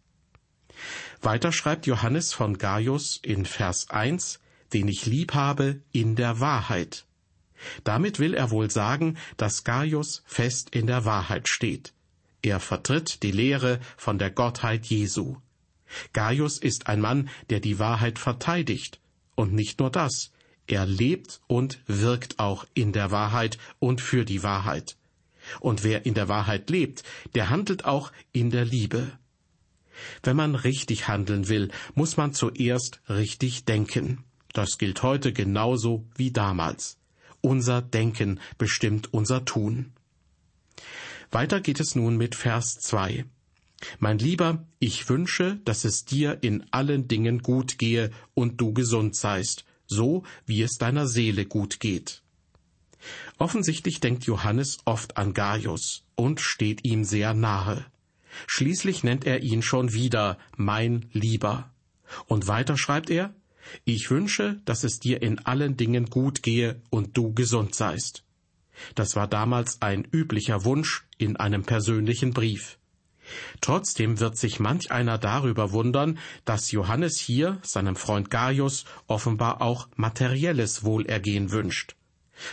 Weiter 1.22 1.52
schreibt 1.52 1.88
Johannes 1.88 2.34
von 2.34 2.58
Gaius 2.58 3.20
in 3.22 3.46
Vers 3.46 3.90
1, 3.90 4.40
den 4.74 4.88
ich 4.88 5.06
lieb 5.06 5.34
habe 5.34 5.82
in 5.92 6.16
der 6.16 6.40
Wahrheit. 6.40 7.06
Damit 7.84 8.20
will 8.20 8.34
er 8.34 8.52
wohl 8.52 8.70
sagen, 8.70 9.18
dass 9.36 9.64
Gaius 9.64 10.24
fest 10.26 10.70
in 10.76 10.88
der 10.88 11.06
Wahrheit 11.06 11.48
steht. 11.50 11.94
Er 12.42 12.60
vertritt 12.60 13.24
die 13.24 13.32
Lehre 13.32 13.80
von 13.98 14.20
der 14.20 14.30
Gottheit 14.30 14.86
Jesu. 14.86 15.38
Gaius 16.14 16.60
ist 16.60 16.88
ein 16.88 17.02
Mann, 17.02 17.30
der 17.50 17.60
die 17.60 17.80
Wahrheit 17.80 18.20
verteidigt. 18.20 19.00
Und 19.36 19.54
nicht 19.54 19.80
nur 19.80 19.90
das, 19.90 20.32
er 20.68 20.86
lebt 20.86 21.42
und 21.48 21.80
wirkt 21.88 22.40
auch 22.40 22.66
in 22.74 22.92
der 22.92 23.12
Wahrheit 23.12 23.58
und 23.80 24.02
für 24.02 24.26
die 24.26 24.44
Wahrheit. 24.44 24.98
Und 25.60 25.84
wer 25.84 26.06
in 26.06 26.14
der 26.14 26.28
Wahrheit 26.28 26.70
lebt, 26.70 27.04
der 27.36 27.50
handelt 27.50 27.86
auch 27.86 28.12
in 28.34 28.50
der 28.50 28.66
Liebe. 28.66 29.18
Wenn 30.22 30.36
man 30.36 30.56
richtig 30.56 31.08
handeln 31.08 31.48
will, 31.48 31.72
muss 31.96 32.18
man 32.18 32.34
zuerst 32.34 33.00
richtig 33.10 33.66
denken. 33.66 34.24
Das 34.58 34.80
gilt 34.80 35.04
heute 35.04 35.34
genauso 35.34 36.04
wie 36.16 36.32
damals. 36.32 36.98
Unser 37.42 37.80
Denken 37.80 38.40
bestimmt 38.58 39.14
unser 39.14 39.46
Tun. 39.46 39.94
Weiter 41.30 41.62
geht 41.62 41.80
es 41.80 41.94
nun 41.94 42.18
mit 42.18 42.34
Vers 42.34 42.80
2. 42.80 43.26
Mein 44.00 44.18
Lieber, 44.18 44.66
ich 44.80 45.10
wünsche, 45.10 45.60
dass 45.64 45.86
es 45.86 46.06
dir 46.06 46.40
in 46.42 46.66
allen 46.72 47.08
Dingen 47.08 47.44
gut 47.44 47.78
gehe 47.78 48.10
und 48.34 48.60
du 48.60 48.74
gesund 48.74 49.16
seist, 49.16 49.64
so 49.86 50.24
wie 50.48 50.64
es 50.64 50.80
deiner 50.80 51.06
Seele 51.06 51.46
gut 51.46 51.80
geht. 51.80 52.24
Offensichtlich 53.38 54.00
denkt 54.00 54.24
Johannes 54.24 54.80
oft 54.86 55.18
an 55.18 55.36
Gaius 55.36 56.04
und 56.16 56.42
steht 56.42 56.84
ihm 56.84 57.04
sehr 57.04 57.36
nahe. 57.36 57.86
Schließlich 58.48 59.04
nennt 59.04 59.24
er 59.24 59.44
ihn 59.44 59.62
schon 59.62 59.94
wieder 59.94 60.40
mein 60.56 61.06
Lieber. 61.12 61.70
Und 62.26 62.48
weiter 62.48 62.76
schreibt 62.76 63.12
er, 63.12 63.36
ich 63.86 64.10
wünsche, 64.10 64.62
dass 64.66 64.84
es 64.84 65.00
dir 65.00 65.22
in 65.22 65.40
allen 65.40 65.78
Dingen 65.78 66.06
gut 66.06 66.44
gehe 66.44 66.82
und 66.90 67.18
du 67.18 67.34
gesund 67.34 67.76
seist. 67.76 68.24
Das 68.96 69.16
war 69.16 69.28
damals 69.28 69.82
ein 69.82 70.08
üblicher 70.12 70.64
Wunsch 70.64 71.08
in 71.18 71.36
einem 71.36 71.64
persönlichen 71.64 72.32
Brief. 72.32 72.78
Trotzdem 73.60 74.20
wird 74.20 74.38
sich 74.38 74.60
manch 74.60 74.92
einer 74.92 75.18
darüber 75.18 75.72
wundern, 75.72 76.18
dass 76.46 76.72
Johannes 76.72 77.18
hier 77.18 77.60
seinem 77.62 77.96
Freund 77.96 78.30
Gaius 78.30 78.86
offenbar 79.08 79.62
auch 79.62 79.90
materielles 79.96 80.84
Wohlergehen 80.84 81.52
wünscht. 81.52 81.96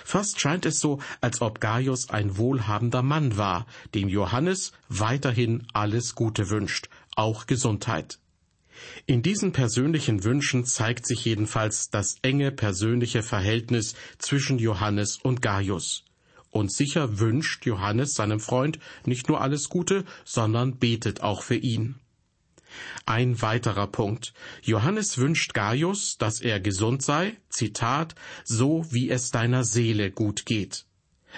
Fast 0.05 0.41
scheint 0.41 0.65
es 0.67 0.81
so, 0.81 0.99
als 1.21 1.43
ob 1.43 1.61
Gaius 1.61 2.09
ein 2.09 2.39
wohlhabender 2.39 3.03
Mann 3.03 3.37
war, 3.37 3.67
dem 3.95 4.09
Johannes 4.09 4.73
weiterhin 4.89 5.67
alles 5.75 6.15
Gute 6.15 6.49
wünscht, 6.49 6.89
auch 7.17 7.47
Gesundheit. 7.47 8.19
In 9.07 9.23
diesen 9.23 9.53
persönlichen 9.53 10.25
Wünschen 10.25 10.65
zeigt 10.65 11.07
sich 11.07 11.25
jedenfalls 11.25 11.91
das 11.91 12.17
enge 12.23 12.51
persönliche 12.51 13.23
Verhältnis 13.23 13.95
zwischen 14.19 14.59
Johannes 14.59 15.17
und 15.17 15.43
Gaius. 15.43 16.05
Und 16.51 16.73
sicher 16.73 17.19
wünscht 17.19 17.67
Johannes 17.67 18.15
seinem 18.15 18.41
Freund 18.41 18.79
nicht 19.05 19.29
nur 19.29 19.41
alles 19.41 19.69
Gute, 19.69 20.05
sondern 20.25 20.79
betet 20.79 21.21
auch 21.23 21.43
für 21.43 21.57
ihn. 21.57 21.97
Ein 23.07 23.41
weiterer 23.43 23.87
Punkt. 23.87 24.33
Johannes 24.63 25.19
wünscht 25.19 25.55
Gaius, 25.55 26.17
dass 26.19 26.41
er 26.41 26.61
gesund 26.61 27.03
sei, 27.03 27.37
Zitat, 27.49 28.15
so 28.45 28.87
wie 28.91 29.11
es 29.11 29.31
deiner 29.31 29.65
Seele 29.65 30.11
gut 30.11 30.47
geht. 30.47 30.87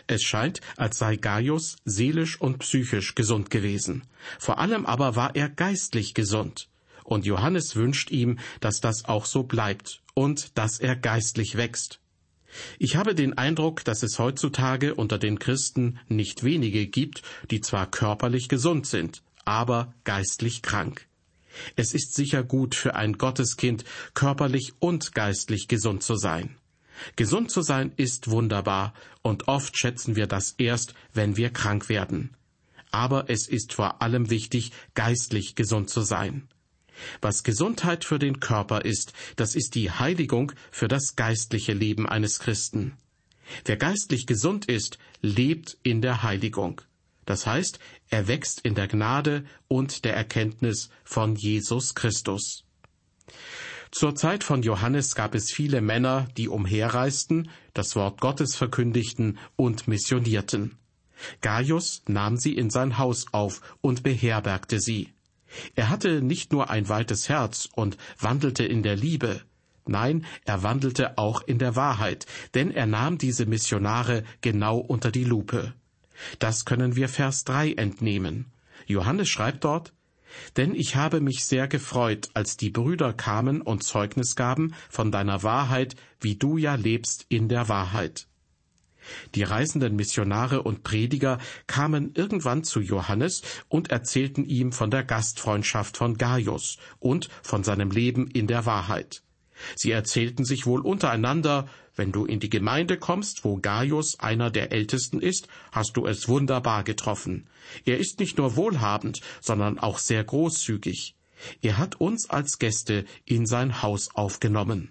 Es 0.06 0.22
scheint, 0.22 0.60
als 0.76 0.98
sei 0.98 1.16
Gaius 1.16 1.76
seelisch 1.84 2.40
und 2.40 2.58
psychisch 2.58 3.14
gesund 3.14 3.50
gewesen. 3.50 4.02
Vor 4.38 4.58
allem 4.58 4.86
aber 4.86 5.16
war 5.16 5.34
er 5.34 5.48
geistlich 5.48 6.14
gesund. 6.14 6.68
Und 7.06 7.24
Johannes 7.24 7.76
wünscht 7.76 8.10
ihm, 8.10 8.38
dass 8.60 8.80
das 8.80 9.04
auch 9.04 9.26
so 9.26 9.44
bleibt 9.44 10.02
und 10.14 10.58
dass 10.58 10.80
er 10.80 10.96
geistlich 10.96 11.56
wächst. 11.56 12.00
Ich 12.78 12.96
habe 12.96 13.14
den 13.14 13.38
Eindruck, 13.38 13.84
dass 13.84 14.02
es 14.02 14.18
heutzutage 14.18 14.94
unter 14.94 15.18
den 15.18 15.38
Christen 15.38 16.00
nicht 16.08 16.42
wenige 16.42 16.86
gibt, 16.86 17.22
die 17.50 17.60
zwar 17.60 17.88
körperlich 17.88 18.48
gesund 18.48 18.86
sind, 18.86 19.22
aber 19.44 19.94
geistlich 20.04 20.62
krank. 20.62 21.06
Es 21.76 21.94
ist 21.94 22.14
sicher 22.14 22.42
gut 22.42 22.74
für 22.74 22.96
ein 22.96 23.18
Gotteskind, 23.18 23.84
körperlich 24.14 24.72
und 24.80 25.14
geistlich 25.14 25.68
gesund 25.68 26.02
zu 26.02 26.16
sein. 26.16 26.56
Gesund 27.14 27.50
zu 27.50 27.62
sein 27.62 27.92
ist 27.96 28.30
wunderbar, 28.30 28.94
und 29.22 29.48
oft 29.48 29.78
schätzen 29.78 30.16
wir 30.16 30.26
das 30.26 30.54
erst, 30.58 30.94
wenn 31.12 31.36
wir 31.36 31.50
krank 31.50 31.88
werden. 31.88 32.34
Aber 32.90 33.28
es 33.28 33.48
ist 33.48 33.74
vor 33.74 34.02
allem 34.02 34.30
wichtig, 34.30 34.72
geistlich 34.94 35.54
gesund 35.54 35.90
zu 35.90 36.00
sein. 36.00 36.48
Was 37.20 37.42
Gesundheit 37.42 38.04
für 38.04 38.18
den 38.18 38.40
Körper 38.40 38.84
ist, 38.84 39.12
das 39.36 39.54
ist 39.54 39.74
die 39.74 39.90
Heiligung 39.90 40.52
für 40.70 40.88
das 40.88 41.16
geistliche 41.16 41.72
Leben 41.72 42.08
eines 42.08 42.38
Christen. 42.38 42.96
Wer 43.64 43.76
geistlich 43.76 44.26
gesund 44.26 44.66
ist, 44.66 44.98
lebt 45.22 45.78
in 45.82 46.02
der 46.02 46.22
Heiligung. 46.22 46.80
Das 47.24 47.46
heißt, 47.46 47.78
er 48.08 48.28
wächst 48.28 48.60
in 48.60 48.74
der 48.74 48.88
Gnade 48.88 49.44
und 49.68 50.04
der 50.04 50.14
Erkenntnis 50.14 50.90
von 51.04 51.34
Jesus 51.34 51.94
Christus. 51.94 52.64
Zur 53.90 54.14
Zeit 54.14 54.44
von 54.44 54.62
Johannes 54.62 55.14
gab 55.14 55.34
es 55.34 55.50
viele 55.50 55.80
Männer, 55.80 56.28
die 56.36 56.48
umherreisten, 56.48 57.50
das 57.72 57.96
Wort 57.96 58.20
Gottes 58.20 58.54
verkündigten 58.54 59.38
und 59.56 59.88
missionierten. 59.88 60.76
Gaius 61.40 62.02
nahm 62.06 62.36
sie 62.36 62.54
in 62.54 62.70
sein 62.70 62.98
Haus 62.98 63.26
auf 63.32 63.60
und 63.80 64.02
beherbergte 64.02 64.80
sie. 64.80 65.12
Er 65.74 65.88
hatte 65.88 66.22
nicht 66.22 66.52
nur 66.52 66.70
ein 66.70 66.88
weites 66.88 67.28
Herz 67.28 67.68
und 67.74 67.96
wandelte 68.18 68.64
in 68.64 68.82
der 68.82 68.96
Liebe, 68.96 69.42
nein, 69.86 70.24
er 70.44 70.62
wandelte 70.62 71.18
auch 71.18 71.42
in 71.42 71.58
der 71.58 71.76
Wahrheit, 71.76 72.26
denn 72.54 72.70
er 72.70 72.86
nahm 72.86 73.18
diese 73.18 73.46
Missionare 73.46 74.24
genau 74.40 74.78
unter 74.78 75.10
die 75.10 75.24
Lupe. 75.24 75.72
Das 76.38 76.64
können 76.64 76.96
wir 76.96 77.08
Vers 77.08 77.44
3 77.44 77.72
entnehmen. 77.74 78.46
Johannes 78.86 79.28
schreibt 79.28 79.64
dort, 79.64 79.92
denn 80.56 80.74
ich 80.74 80.96
habe 80.96 81.20
mich 81.20 81.44
sehr 81.44 81.68
gefreut, 81.68 82.30
als 82.34 82.56
die 82.56 82.70
Brüder 82.70 83.12
kamen 83.12 83.60
und 83.60 83.84
Zeugnis 83.84 84.36
gaben 84.36 84.74
von 84.90 85.10
deiner 85.10 85.42
Wahrheit, 85.42 85.96
wie 86.20 86.36
du 86.36 86.56
ja 86.56 86.74
lebst 86.74 87.26
in 87.28 87.48
der 87.48 87.68
Wahrheit. 87.68 88.28
Die 89.34 89.42
reisenden 89.42 89.96
Missionare 89.96 90.62
und 90.62 90.82
Prediger 90.82 91.38
kamen 91.66 92.12
irgendwann 92.14 92.64
zu 92.64 92.80
Johannes 92.80 93.42
und 93.68 93.90
erzählten 93.90 94.44
ihm 94.44 94.72
von 94.72 94.90
der 94.90 95.04
Gastfreundschaft 95.04 95.96
von 95.96 96.16
Gaius 96.16 96.78
und 96.98 97.28
von 97.42 97.64
seinem 97.64 97.90
Leben 97.90 98.28
in 98.28 98.46
der 98.46 98.66
Wahrheit. 98.66 99.22
Sie 99.74 99.90
erzählten 99.90 100.44
sich 100.44 100.66
wohl 100.66 100.80
untereinander, 100.80 101.66
wenn 101.94 102.12
du 102.12 102.26
in 102.26 102.40
die 102.40 102.50
Gemeinde 102.50 102.98
kommst, 102.98 103.44
wo 103.44 103.56
Gaius 103.56 104.20
einer 104.20 104.50
der 104.50 104.70
Ältesten 104.70 105.20
ist, 105.20 105.48
hast 105.72 105.96
du 105.96 106.06
es 106.06 106.28
wunderbar 106.28 106.84
getroffen. 106.84 107.48
Er 107.84 107.98
ist 107.98 108.20
nicht 108.20 108.36
nur 108.36 108.56
wohlhabend, 108.56 109.20
sondern 109.40 109.78
auch 109.78 109.98
sehr 109.98 110.22
großzügig. 110.22 111.16
Er 111.62 111.78
hat 111.78 112.00
uns 112.00 112.28
als 112.28 112.58
Gäste 112.58 113.04
in 113.24 113.46
sein 113.46 113.82
Haus 113.82 114.14
aufgenommen. 114.14 114.90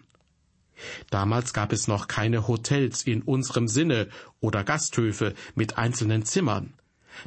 Damals 1.09 1.53
gab 1.53 1.71
es 1.71 1.87
noch 1.87 2.07
keine 2.07 2.47
Hotels 2.47 3.03
in 3.03 3.21
unserem 3.21 3.67
Sinne 3.67 4.09
oder 4.39 4.63
Gasthöfe 4.63 5.33
mit 5.55 5.77
einzelnen 5.77 6.25
Zimmern. 6.25 6.73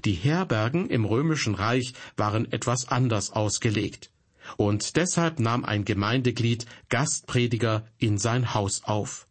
Die 0.04 0.12
Herbergen 0.12 0.90
im 0.90 1.04
römischen 1.04 1.54
Reich 1.54 1.94
waren 2.16 2.50
etwas 2.52 2.88
anders 2.88 3.30
ausgelegt. 3.30 4.10
Und 4.56 4.96
deshalb 4.96 5.40
nahm 5.40 5.64
ein 5.64 5.84
Gemeindeglied 5.84 6.66
Gastprediger 6.88 7.86
in 7.98 8.18
sein 8.18 8.54
Haus 8.54 8.84
auf. 8.84 9.26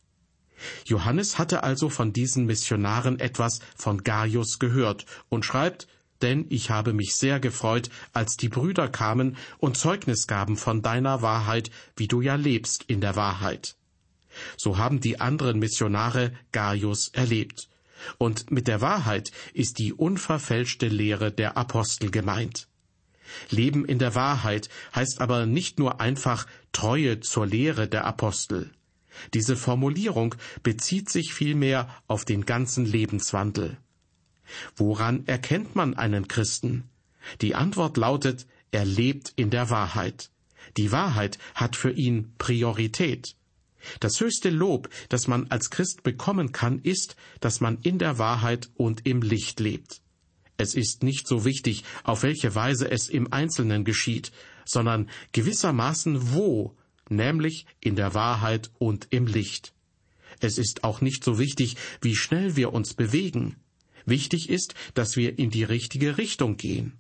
Johannes 0.86 1.38
hatte 1.38 1.64
also 1.64 1.90
von 1.90 2.14
diesen 2.14 2.46
Missionaren 2.46 3.20
etwas 3.20 3.60
von 3.76 4.04
Gaius 4.04 4.60
gehört 4.60 5.06
und 5.30 5.46
schreibt, 5.46 5.88
denn 6.22 6.48
ich 6.50 6.72
habe 6.72 6.94
mich 6.94 7.16
sehr 7.16 7.40
gefreut, 7.40 7.90
als 8.12 8.38
die 8.38 8.50
Brüder 8.50 8.88
kamen 8.88 9.38
und 9.60 9.78
Zeugnis 9.78 10.26
gaben 10.26 10.58
von 10.58 10.82
deiner 10.82 11.22
Wahrheit, 11.22 11.70
wie 11.96 12.08
du 12.08 12.22
ja 12.22 12.36
lebst 12.36 12.84
in 12.88 13.02
der 13.02 13.16
Wahrheit. 13.16 13.77
So 14.58 14.78
haben 14.78 15.00
die 15.00 15.20
anderen 15.20 15.60
Missionare 15.60 16.34
Gaius 16.52 17.10
erlebt. 17.10 17.70
Und 18.18 18.52
mit 18.52 18.68
der 18.68 18.82
Wahrheit 18.82 19.32
ist 19.54 19.80
die 19.80 19.94
unverfälschte 19.94 20.88
Lehre 20.88 21.32
der 21.32 21.58
Apostel 21.58 22.12
gemeint. 22.12 22.68
Leben 23.50 23.86
in 23.86 24.00
der 24.00 24.16
Wahrheit 24.16 24.70
heißt 24.96 25.20
aber 25.22 25.46
nicht 25.46 25.80
nur 25.80 26.00
einfach 26.00 26.48
Treue 26.72 27.20
zur 27.20 27.46
Lehre 27.46 27.88
der 27.88 28.06
Apostel. 28.06 28.72
Diese 29.34 29.56
Formulierung 29.56 30.36
bezieht 30.64 31.10
sich 31.10 31.34
vielmehr 31.34 31.90
auf 32.08 32.24
den 32.24 32.46
ganzen 32.46 32.86
Lebenswandel. 32.86 33.78
Woran 34.76 35.26
erkennt 35.28 35.76
man 35.76 35.96
einen 35.96 36.28
Christen? 36.28 36.90
Die 37.42 37.56
Antwort 37.56 37.98
lautet, 37.98 38.46
er 38.72 38.86
lebt 38.86 39.34
in 39.36 39.50
der 39.50 39.70
Wahrheit. 39.70 40.30
Die 40.78 40.92
Wahrheit 40.92 41.38
hat 41.56 41.76
für 41.76 41.92
ihn 41.92 42.34
Priorität. 42.38 43.36
Das 44.00 44.20
höchste 44.20 44.50
Lob, 44.50 44.90
das 45.10 45.28
man 45.28 45.48
als 45.50 45.70
Christ 45.70 46.04
bekommen 46.04 46.52
kann, 46.52 46.80
ist, 46.80 47.16
dass 47.40 47.62
man 47.62 47.80
in 47.82 48.00
der 48.00 48.18
Wahrheit 48.18 48.70
und 48.76 49.06
im 49.06 49.22
Licht 49.22 49.60
lebt. 49.60 50.02
Es 50.58 50.74
ist 50.74 51.04
nicht 51.04 51.28
so 51.28 51.46
wichtig, 51.46 51.84
auf 52.04 52.24
welche 52.24 52.56
Weise 52.56 52.90
es 52.90 53.10
im 53.10 53.32
Einzelnen 53.32 53.86
geschieht, 53.86 54.32
sondern 54.66 55.10
gewissermaßen 55.32 56.34
wo, 56.34 56.76
nämlich 57.10 57.66
in 57.80 57.96
der 57.96 58.14
Wahrheit 58.14 58.72
und 58.80 59.08
im 59.12 59.28
Licht. 59.28 59.74
Es 60.40 60.58
ist 60.58 60.84
auch 60.84 61.02
nicht 61.02 61.24
so 61.24 61.40
wichtig, 61.40 61.78
wie 62.02 62.16
schnell 62.16 62.56
wir 62.56 62.74
uns 62.74 62.94
bewegen. 62.94 63.56
Wichtig 64.06 64.50
ist, 64.50 64.74
dass 64.94 65.16
wir 65.16 65.38
in 65.38 65.52
die 65.52 65.64
richtige 65.64 66.18
Richtung 66.18 66.58
gehen. 66.58 67.00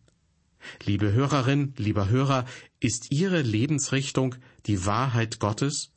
Liebe 0.85 1.13
Hörerin, 1.13 1.73
lieber 1.77 2.09
Hörer, 2.09 2.45
ist 2.79 3.11
Ihre 3.11 3.41
Lebensrichtung 3.41 4.35
die 4.65 4.85
Wahrheit 4.85 5.39
Gottes? 5.39 5.91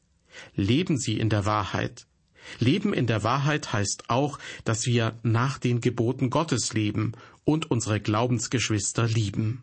Leben 0.54 0.98
Sie 0.98 1.18
in 1.18 1.28
der 1.28 1.44
Wahrheit. 1.44 2.06
Leben 2.58 2.92
in 2.92 3.06
der 3.06 3.22
Wahrheit 3.22 3.72
heißt 3.72 4.04
auch, 4.08 4.38
dass 4.64 4.86
wir 4.86 5.18
nach 5.22 5.58
den 5.58 5.80
Geboten 5.80 6.30
Gottes 6.30 6.72
leben 6.72 7.12
und 7.44 7.70
unsere 7.70 8.00
Glaubensgeschwister 8.00 9.06
lieben. 9.06 9.62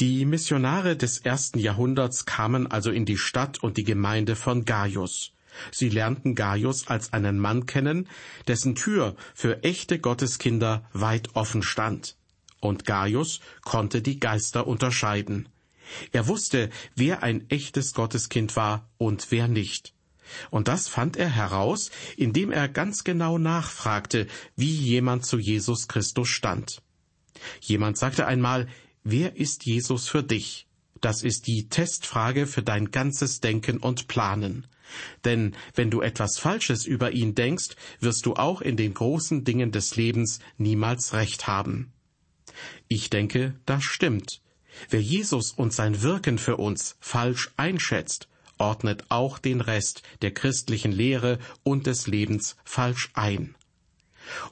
Die 0.00 0.24
Missionare 0.24 0.96
des 0.96 1.18
ersten 1.18 1.58
Jahrhunderts 1.58 2.24
kamen 2.24 2.66
also 2.66 2.90
in 2.90 3.04
die 3.04 3.18
Stadt 3.18 3.62
und 3.62 3.76
die 3.76 3.84
Gemeinde 3.84 4.36
von 4.36 4.64
Gaius. 4.64 5.32
Sie 5.70 5.90
lernten 5.90 6.34
Gaius 6.34 6.88
als 6.88 7.12
einen 7.12 7.38
Mann 7.38 7.66
kennen, 7.66 8.08
dessen 8.48 8.74
Tür 8.74 9.16
für 9.34 9.62
echte 9.62 9.98
Gotteskinder 9.98 10.88
weit 10.92 11.36
offen 11.36 11.62
stand. 11.62 12.16
Und 12.60 12.86
Gaius 12.86 13.40
konnte 13.62 14.02
die 14.02 14.18
Geister 14.18 14.66
unterscheiden. 14.66 15.48
Er 16.12 16.28
wusste, 16.28 16.70
wer 16.94 17.22
ein 17.22 17.48
echtes 17.50 17.92
Gotteskind 17.94 18.56
war 18.56 18.88
und 18.98 19.30
wer 19.30 19.48
nicht. 19.48 19.94
Und 20.50 20.68
das 20.68 20.88
fand 20.88 21.16
er 21.16 21.28
heraus, 21.28 21.90
indem 22.16 22.50
er 22.50 22.68
ganz 22.68 23.04
genau 23.04 23.38
nachfragte, 23.38 24.26
wie 24.56 24.74
jemand 24.74 25.26
zu 25.26 25.38
Jesus 25.38 25.88
Christus 25.88 26.28
stand. 26.28 26.82
Jemand 27.60 27.98
sagte 27.98 28.26
einmal, 28.26 28.68
wer 29.02 29.36
ist 29.36 29.64
Jesus 29.64 30.08
für 30.08 30.22
dich? 30.22 30.66
Das 31.00 31.22
ist 31.24 31.48
die 31.48 31.68
Testfrage 31.68 32.46
für 32.46 32.62
dein 32.62 32.90
ganzes 32.92 33.40
Denken 33.40 33.78
und 33.78 34.06
Planen. 34.06 34.66
Denn 35.24 35.56
wenn 35.74 35.90
du 35.90 36.00
etwas 36.00 36.38
Falsches 36.38 36.86
über 36.86 37.12
ihn 37.12 37.34
denkst, 37.34 37.70
wirst 38.00 38.26
du 38.26 38.34
auch 38.34 38.60
in 38.60 38.76
den 38.76 38.94
großen 38.94 39.44
Dingen 39.44 39.72
des 39.72 39.96
Lebens 39.96 40.38
niemals 40.58 41.12
recht 41.12 41.46
haben. 41.46 41.92
Ich 42.88 43.10
denke, 43.10 43.54
das 43.66 43.82
stimmt. 43.82 44.42
Wer 44.90 45.02
Jesus 45.02 45.52
und 45.52 45.72
sein 45.72 46.02
Wirken 46.02 46.38
für 46.38 46.56
uns 46.56 46.96
falsch 47.00 47.50
einschätzt, 47.56 48.28
ordnet 48.58 49.04
auch 49.08 49.38
den 49.38 49.60
Rest 49.60 50.02
der 50.22 50.32
christlichen 50.32 50.92
Lehre 50.92 51.38
und 51.62 51.86
des 51.86 52.06
Lebens 52.06 52.56
falsch 52.64 53.10
ein. 53.14 53.54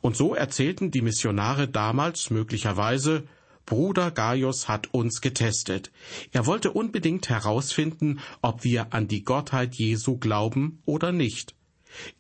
Und 0.01 0.17
so 0.17 0.35
erzählten 0.35 0.91
die 0.91 1.03
Missionare 1.03 1.69
damals 1.69 2.31
möglicherweise, 2.31 3.25
Bruder 3.67 4.11
Gaius 4.11 4.67
hat 4.67 4.93
uns 4.93 5.21
getestet. 5.21 5.93
Er 6.33 6.45
wollte 6.47 6.73
unbedingt 6.73 7.29
herausfinden, 7.29 8.19
ob 8.43 8.65
wir 8.65 8.93
an 8.93 9.07
die 9.07 9.23
Gottheit 9.23 9.77
Jesu 9.77 10.19
glauben 10.19 10.83
oder 10.87 11.13
nicht. 11.13 11.55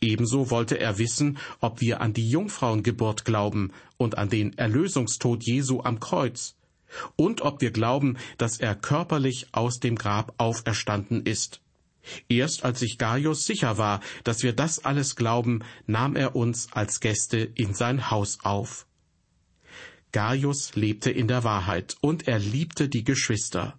Ebenso 0.01 0.51
wollte 0.51 0.79
er 0.79 0.99
wissen, 0.99 1.39
ob 1.61 1.81
wir 1.81 2.01
an 2.01 2.13
die 2.13 2.29
Jungfrauengeburt 2.29 3.25
glauben 3.25 3.73
und 3.97 4.17
an 4.17 4.29
den 4.29 4.57
Erlösungstod 4.59 5.43
Jesu 5.45 5.81
am 5.83 5.99
Kreuz 5.99 6.55
und 7.17 7.43
ob 7.43 7.61
wir 7.61 7.71
glauben, 7.71 8.19
dass 8.39 8.59
er 8.59 8.75
körperlich 8.75 9.49
aus 9.53 9.81
dem 9.81 9.97
Grab 9.97 10.35
auferstanden 10.39 11.25
ist. 11.25 11.61
Erst 12.29 12.65
als 12.65 12.81
sich 12.81 12.99
Gaius 12.99 13.45
sicher 13.45 13.79
war, 13.79 14.01
dass 14.25 14.43
wir 14.43 14.53
das 14.53 14.85
alles 14.85 15.17
glauben, 15.17 15.63
nahm 15.87 16.17
er 16.17 16.35
uns 16.35 16.73
als 16.73 17.01
Gäste 17.01 17.39
in 17.39 17.75
sein 17.75 18.11
Haus 18.11 18.39
auf. 18.43 18.87
Gaius 20.13 20.75
lebte 20.75 21.11
in 21.11 21.29
der 21.29 21.45
Wahrheit 21.45 21.97
und 22.01 22.27
er 22.27 22.39
liebte 22.39 22.89
die 22.89 23.05
Geschwister. 23.05 23.79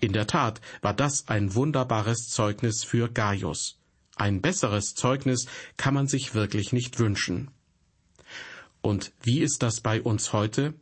In 0.00 0.12
der 0.12 0.26
Tat 0.26 0.60
war 0.80 0.94
das 0.94 1.28
ein 1.28 1.54
wunderbares 1.54 2.28
Zeugnis 2.28 2.84
für 2.84 3.08
Gaius. 3.08 3.78
Ein 4.16 4.40
besseres 4.40 4.94
Zeugnis 4.94 5.46
kann 5.76 5.94
man 5.94 6.06
sich 6.06 6.34
wirklich 6.34 6.72
nicht 6.72 6.98
wünschen. 6.98 7.50
Und 8.80 9.12
wie 9.22 9.40
ist 9.40 9.62
das 9.62 9.80
bei 9.80 10.02
uns 10.02 10.32
heute? 10.32 10.74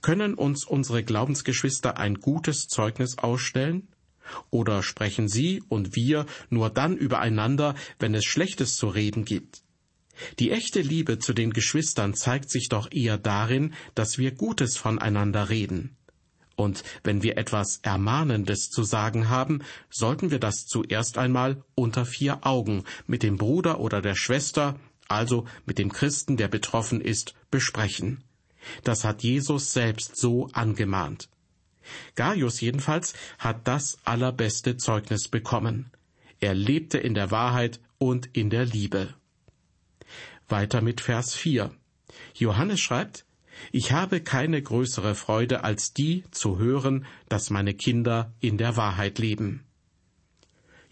Können 0.00 0.34
uns 0.34 0.64
unsere 0.64 1.02
Glaubensgeschwister 1.02 1.98
ein 1.98 2.20
gutes 2.20 2.68
Zeugnis 2.68 3.18
ausstellen? 3.18 3.88
Oder 4.50 4.82
sprechen 4.82 5.28
Sie 5.28 5.62
und 5.68 5.96
wir 5.96 6.26
nur 6.48 6.70
dann 6.70 6.96
übereinander, 6.96 7.74
wenn 7.98 8.14
es 8.14 8.24
Schlechtes 8.24 8.76
zu 8.76 8.88
reden 8.88 9.24
gibt? 9.24 9.62
Die 10.38 10.50
echte 10.50 10.80
Liebe 10.80 11.18
zu 11.18 11.32
den 11.32 11.52
Geschwistern 11.52 12.14
zeigt 12.14 12.50
sich 12.50 12.68
doch 12.68 12.90
eher 12.92 13.18
darin, 13.18 13.74
dass 13.94 14.18
wir 14.18 14.30
Gutes 14.30 14.76
voneinander 14.76 15.48
reden. 15.48 15.96
Und 16.56 16.84
wenn 17.02 17.22
wir 17.22 17.36
etwas 17.36 17.80
Ermahnendes 17.82 18.70
zu 18.70 18.84
sagen 18.84 19.28
haben, 19.28 19.62
sollten 19.90 20.30
wir 20.30 20.38
das 20.38 20.66
zuerst 20.66 21.18
einmal 21.18 21.64
unter 21.74 22.06
vier 22.06 22.46
Augen 22.46 22.84
mit 23.06 23.24
dem 23.24 23.36
Bruder 23.36 23.80
oder 23.80 24.00
der 24.00 24.14
Schwester, 24.14 24.78
also 25.08 25.46
mit 25.66 25.78
dem 25.78 25.92
Christen, 25.92 26.36
der 26.36 26.48
betroffen 26.48 27.00
ist, 27.00 27.34
besprechen. 27.50 28.22
Das 28.82 29.04
hat 29.04 29.22
Jesus 29.22 29.72
selbst 29.72 30.16
so 30.16 30.48
angemahnt. 30.52 31.28
Gaius 32.14 32.60
jedenfalls 32.60 33.14
hat 33.38 33.66
das 33.68 33.98
allerbeste 34.04 34.76
Zeugnis 34.76 35.28
bekommen. 35.28 35.90
Er 36.40 36.54
lebte 36.54 36.98
in 36.98 37.14
der 37.14 37.30
Wahrheit 37.30 37.80
und 37.98 38.28
in 38.32 38.50
der 38.50 38.64
Liebe. 38.64 39.14
Weiter 40.48 40.80
mit 40.80 41.00
Vers 41.00 41.34
4. 41.34 41.70
Johannes 42.34 42.80
schreibt, 42.80 43.24
ich 43.72 43.92
habe 43.92 44.20
keine 44.20 44.60
größere 44.60 45.14
Freude 45.14 45.64
als 45.64 45.92
die 45.92 46.24
zu 46.30 46.58
hören, 46.58 47.06
dass 47.28 47.50
meine 47.50 47.74
Kinder 47.74 48.32
in 48.40 48.58
der 48.58 48.76
Wahrheit 48.76 49.18
leben. 49.18 49.64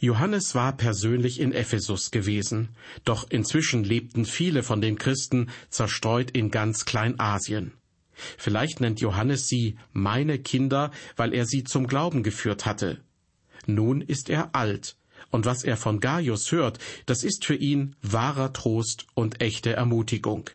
Johannes 0.02 0.56
war 0.56 0.76
persönlich 0.76 1.38
in 1.38 1.52
Ephesus 1.52 2.10
gewesen, 2.10 2.70
doch 3.04 3.30
inzwischen 3.30 3.84
lebten 3.84 4.24
viele 4.24 4.64
von 4.64 4.80
den 4.80 4.98
Christen 4.98 5.48
zerstreut 5.70 6.32
in 6.32 6.50
ganz 6.50 6.84
Kleinasien. 6.84 7.74
Vielleicht 8.12 8.80
nennt 8.80 9.00
Johannes 9.00 9.46
sie 9.46 9.76
meine 9.92 10.40
Kinder, 10.40 10.90
weil 11.14 11.32
er 11.32 11.46
sie 11.46 11.62
zum 11.62 11.86
Glauben 11.86 12.24
geführt 12.24 12.66
hatte. 12.66 13.00
Nun 13.66 14.00
ist 14.00 14.28
er 14.28 14.56
alt, 14.56 14.96
und 15.30 15.46
was 15.46 15.62
er 15.62 15.76
von 15.76 16.00
Gaius 16.00 16.50
hört, 16.50 16.80
das 17.06 17.22
ist 17.22 17.44
für 17.44 17.54
ihn 17.54 17.94
wahrer 18.02 18.52
Trost 18.52 19.06
und 19.14 19.40
echte 19.40 19.74
Ermutigung. 19.74 20.50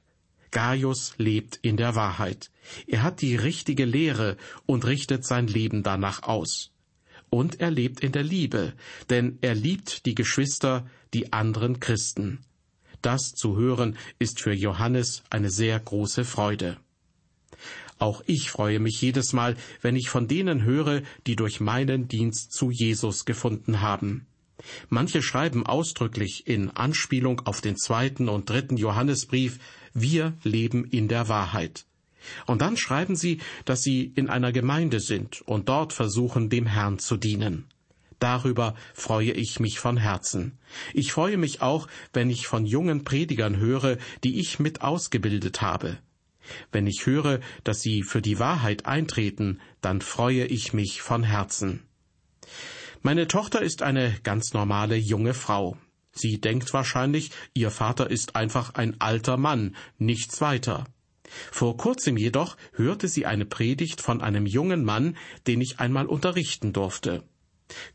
Gaius 0.52 1.14
lebt 1.18 1.58
in 1.62 1.78
der 1.78 1.96
Wahrheit. 1.96 2.52
Er 2.86 3.02
hat 3.02 3.22
die 3.22 3.38
richtige 3.38 3.86
Lehre 3.86 4.36
und 4.66 4.86
richtet 4.86 5.26
sein 5.26 5.48
Leben 5.48 5.84
danach 5.84 6.24
aus. 6.24 6.74
Und 7.30 7.60
er 7.60 7.72
lebt 7.72 8.02
in 8.02 8.12
der 8.12 8.24
Liebe, 8.24 8.74
denn 9.10 9.38
er 9.42 9.56
liebt 9.56 10.06
die 10.06 10.16
Geschwister, 10.16 10.88
die 11.14 11.34
anderen 11.34 11.80
Christen. 11.80 12.40
Das 13.02 13.32
zu 13.34 13.58
hören 13.58 13.98
ist 14.20 14.42
für 14.42 14.54
Johannes 14.54 15.24
eine 15.30 15.50
sehr 15.50 15.80
große 15.80 16.26
Freude. 16.26 16.78
Auch 18.00 18.22
ich 18.28 18.52
freue 18.52 18.80
mich 18.80 19.02
jedes 19.02 19.34
Mal, 19.34 19.56
wenn 19.82 19.96
ich 19.96 20.10
von 20.10 20.28
denen 20.28 20.64
höre, 20.64 21.02
die 21.26 21.36
durch 21.36 21.60
meinen 21.60 22.08
Dienst 22.08 22.54
zu 22.54 22.70
Jesus 22.70 23.26
gefunden 23.26 23.82
haben. 23.82 24.28
Manche 24.90 25.22
schreiben 25.22 25.66
ausdrücklich 25.66 26.48
in 26.48 26.70
Anspielung 26.72 27.42
auf 27.46 27.62
den 27.62 27.78
zweiten 27.78 28.30
und 28.30 28.50
dritten 28.50 28.78
Johannesbrief, 28.78 29.60
wir 29.94 30.34
leben 30.44 30.86
in 30.86 31.08
der 31.08 31.28
Wahrheit. 31.28 31.87
Und 32.46 32.62
dann 32.62 32.78
schreiben 32.78 33.16
sie, 33.16 33.40
dass 33.66 33.82
sie 33.82 34.12
in 34.16 34.30
einer 34.30 34.52
Gemeinde 34.52 35.00
sind 35.00 35.42
und 35.42 35.70
dort 35.70 35.94
versuchen, 35.94 36.50
dem 36.50 36.66
Herrn 36.66 37.00
zu 37.00 37.18
dienen. 37.18 37.66
Darüber 38.20 38.74
freue 38.94 39.32
ich 39.32 39.60
mich 39.60 39.80
von 39.80 39.98
Herzen. 39.98 40.58
Ich 40.94 41.12
freue 41.12 41.38
mich 41.38 41.62
auch, 41.62 41.88
wenn 42.14 42.30
ich 42.30 42.48
von 42.48 42.66
jungen 42.66 43.04
Predigern 43.04 43.58
höre, 43.58 43.98
die 44.24 44.40
ich 44.40 44.60
mit 44.60 44.82
ausgebildet 44.82 45.62
habe. 45.62 46.00
Wenn 46.72 46.88
ich 46.88 47.06
höre, 47.06 47.42
dass 47.64 47.82
sie 47.82 48.04
für 48.04 48.22
die 48.22 48.40
Wahrheit 48.40 48.86
eintreten, 48.86 49.60
dann 49.82 50.02
freue 50.02 50.46
ich 50.46 50.74
mich 50.74 51.02
von 51.02 51.24
Herzen. 51.24 51.84
Meine 53.02 53.28
Tochter 53.28 53.62
ist 53.62 53.84
eine 53.84 54.16
ganz 54.24 54.54
normale 54.54 54.96
junge 54.96 55.34
Frau. 55.34 55.78
Sie 56.12 56.42
denkt 56.42 56.74
wahrscheinlich, 56.74 57.32
ihr 57.54 57.70
Vater 57.70 58.10
ist 58.10 58.36
einfach 58.36 58.74
ein 58.74 59.00
alter 59.00 59.38
Mann, 59.38 59.76
nichts 60.00 60.42
weiter. 60.42 60.86
Vor 61.52 61.78
kurzem 61.78 62.18
jedoch 62.18 62.58
hörte 62.74 63.08
sie 63.08 63.26
eine 63.26 63.46
Predigt 63.46 64.02
von 64.02 64.22
einem 64.22 64.46
jungen 64.46 64.84
Mann, 64.84 65.18
den 65.46 65.62
ich 65.62 65.80
einmal 65.80 66.06
unterrichten 66.06 66.74
durfte. 66.74 67.24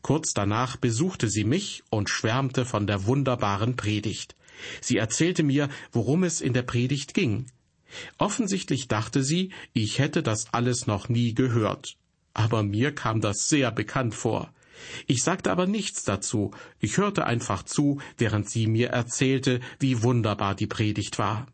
Kurz 0.01 0.33
danach 0.33 0.77
besuchte 0.77 1.29
sie 1.29 1.43
mich 1.43 1.83
und 1.89 2.09
schwärmte 2.09 2.65
von 2.65 2.85
der 2.87 3.05
wunderbaren 3.05 3.75
Predigt. 3.75 4.35
Sie 4.81 4.97
erzählte 4.97 5.43
mir, 5.43 5.69
worum 5.91 6.23
es 6.23 6.41
in 6.41 6.53
der 6.53 6.61
Predigt 6.61 7.13
ging. 7.13 7.47
Offensichtlich 8.17 8.87
dachte 8.87 9.23
sie, 9.23 9.51
ich 9.73 9.99
hätte 9.99 10.23
das 10.23 10.53
alles 10.53 10.87
noch 10.87 11.09
nie 11.09 11.33
gehört. 11.33 11.97
Aber 12.33 12.63
mir 12.63 12.93
kam 12.93 13.21
das 13.21 13.49
sehr 13.49 13.71
bekannt 13.71 14.15
vor. 14.15 14.51
Ich 15.05 15.23
sagte 15.23 15.51
aber 15.51 15.67
nichts 15.67 16.03
dazu, 16.03 16.51
ich 16.79 16.97
hörte 16.97 17.25
einfach 17.25 17.63
zu, 17.63 17.99
während 18.17 18.49
sie 18.49 18.67
mir 18.67 18.89
erzählte, 18.89 19.59
wie 19.79 20.01
wunderbar 20.01 20.55
die 20.55 20.67
Predigt 20.67 21.19
war. 21.19 21.47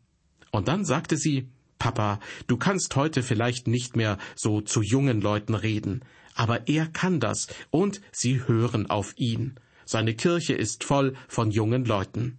Und 0.51 0.67
dann 0.67 0.85
sagte 0.85 1.17
sie 1.17 1.49
Papa, 1.79 2.19
du 2.47 2.57
kannst 2.57 2.95
heute 2.95 3.23
vielleicht 3.23 3.67
nicht 3.67 3.95
mehr 3.95 4.17
so 4.35 4.61
zu 4.61 4.81
jungen 4.81 5.21
Leuten 5.21 5.55
reden, 5.55 6.03
aber 6.35 6.67
er 6.67 6.87
kann 6.87 7.19
das, 7.19 7.47
und 7.71 8.01
sie 8.11 8.47
hören 8.47 8.89
auf 8.89 9.13
ihn. 9.17 9.55
Seine 9.85 10.13
Kirche 10.13 10.53
ist 10.53 10.83
voll 10.83 11.15
von 11.27 11.51
jungen 11.51 11.85
Leuten. 11.85 12.37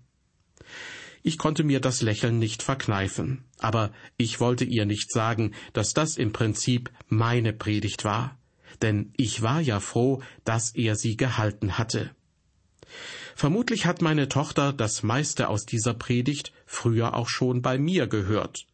Ich 1.23 1.37
konnte 1.37 1.65
mir 1.65 1.81
das 1.81 2.01
Lächeln 2.01 2.39
nicht 2.39 2.63
verkneifen, 2.63 3.45
aber 3.59 3.93
ich 4.17 4.41
wollte 4.41 4.65
ihr 4.65 4.87
nicht 4.87 5.13
sagen, 5.13 5.53
dass 5.73 5.93
das 5.93 6.17
im 6.17 6.33
Prinzip 6.33 6.91
meine 7.09 7.53
Predigt 7.53 8.05
war, 8.05 8.39
denn 8.83 9.13
ich 9.17 9.43
war 9.43 9.61
ja 9.61 9.81
froh, 9.81 10.23
dass 10.45 10.75
er 10.75 10.97
sie 10.97 11.17
gehalten 11.17 11.77
hatte. 11.77 12.11
Vermutlich 13.35 13.87
hat 13.87 14.03
meine 14.03 14.29
Tochter 14.29 14.73
das 14.73 15.03
meiste 15.03 15.49
aus 15.49 15.65
dieser 15.65 15.95
Predigt 15.95 16.53
früher 16.67 17.15
auch 17.15 17.29
schon 17.29 17.63
bei 17.63 17.79
mir 17.79 18.07
gehört. 18.07 18.67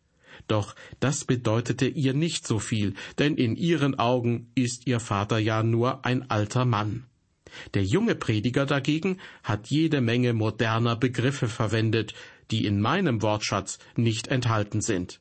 Doch 0.49 0.75
das 1.01 1.25
bedeutete 1.25 1.87
ihr 1.87 2.15
nicht 2.15 2.47
so 2.47 2.59
viel, 2.59 2.95
denn 3.19 3.37
in 3.37 3.57
ihren 3.57 3.99
Augen 3.99 4.51
ist 4.55 4.87
ihr 4.87 5.01
Vater 5.01 5.39
ja 5.39 5.63
nur 5.63 6.05
ein 6.05 6.31
alter 6.31 6.65
Mann. 6.65 7.07
Der 7.75 7.85
junge 7.85 8.15
Prediger 8.15 8.67
dagegen 8.67 9.19
hat 9.43 9.69
jede 9.69 10.01
Menge 10.01 10.33
moderner 10.33 10.97
Begriffe 10.97 11.49
verwendet, 11.49 12.15
die 12.51 12.67
in 12.67 12.81
meinem 12.81 13.23
Wortschatz 13.23 13.79
nicht 13.97 14.29
enthalten 14.29 14.81
sind. 14.81 15.21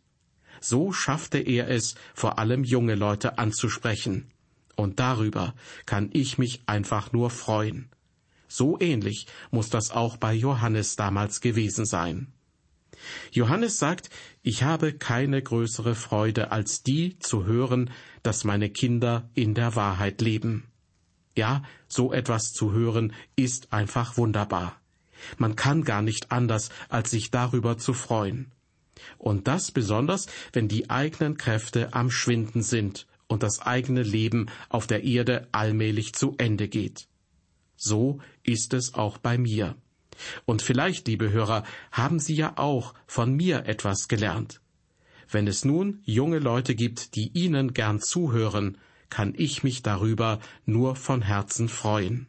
So 0.62 0.91
schaffte 0.91 1.38
er 1.38 1.69
es, 1.69 1.95
vor 2.13 2.39
allem 2.39 2.63
junge 2.63 2.95
Leute 2.95 3.38
anzusprechen. 3.38 4.32
Und 4.75 4.99
darüber 4.99 5.54
kann 5.86 6.10
ich 6.13 6.38
mich 6.38 6.62
einfach 6.65 7.13
nur 7.13 7.30
freuen. 7.30 7.89
So 8.47 8.80
ähnlich 8.80 9.28
muss 9.51 9.69
das 9.69 9.91
auch 9.91 10.17
bei 10.17 10.34
Johannes 10.34 10.95
damals 10.95 11.41
gewesen 11.41 11.86
sein. 11.86 12.34
Johannes 13.32 13.78
sagt, 13.78 14.10
ich 14.41 14.63
habe 14.63 14.94
keine 14.94 15.41
größere 15.41 15.96
Freude 15.96 16.52
als 16.52 16.84
die 16.84 17.20
zu 17.20 17.46
hören, 17.46 17.91
dass 18.24 18.44
meine 18.44 18.70
Kinder 18.70 19.30
in 19.34 19.54
der 19.54 19.76
Wahrheit 19.76 20.22
leben. 20.22 20.65
Ja, 21.36 21.63
so 21.88 22.13
etwas 22.13 22.54
zu 22.54 22.72
hören 22.72 23.13
ist 23.36 23.74
einfach 23.74 24.18
wunderbar. 24.18 24.80
Man 25.38 25.56
kann 25.56 25.84
gar 25.84 26.02
nicht 26.02 26.32
anders, 26.32 26.70
als 26.89 27.12
sich 27.12 27.32
darüber 27.32 27.78
zu 27.78 27.94
freuen. 27.94 28.52
Und 29.18 29.48
das 29.48 29.72
besonders, 29.72 30.28
wenn 30.54 30.68
die 30.68 30.89
eigenen 30.89 31.38
Kräfte 31.38 31.94
am 31.94 32.10
Schwinden 32.10 32.63
sind 32.63 33.08
und 33.28 33.44
das 33.44 33.60
eigene 33.62 34.04
Leben 34.04 34.48
auf 34.70 34.88
der 34.88 35.04
Erde 35.04 35.48
allmählich 35.52 36.13
zu 36.13 36.36
Ende 36.38 36.68
geht. 36.68 37.08
So 37.76 38.20
ist 38.44 38.74
es 38.74 38.94
auch 38.94 39.18
bei 39.18 39.38
mir. 39.38 39.76
Und 40.45 40.62
vielleicht, 40.62 41.08
liebe 41.08 41.32
Hörer, 41.32 41.63
haben 41.91 42.19
Sie 42.19 42.36
ja 42.36 42.54
auch 42.58 42.93
von 43.08 43.34
mir 43.34 43.65
etwas 43.65 44.08
gelernt. 44.08 44.62
Wenn 45.30 45.47
es 45.47 45.65
nun 45.65 46.01
junge 46.04 46.39
Leute 46.39 46.75
gibt, 46.75 47.15
die 47.15 47.30
Ihnen 47.34 47.73
gern 47.73 47.99
zuhören, 47.99 48.78
kann 49.10 49.34
ich 49.36 49.63
mich 49.63 49.82
darüber 49.82 50.39
nur 50.65 50.95
von 50.95 51.21
Herzen 51.21 51.69
freuen. 51.69 52.28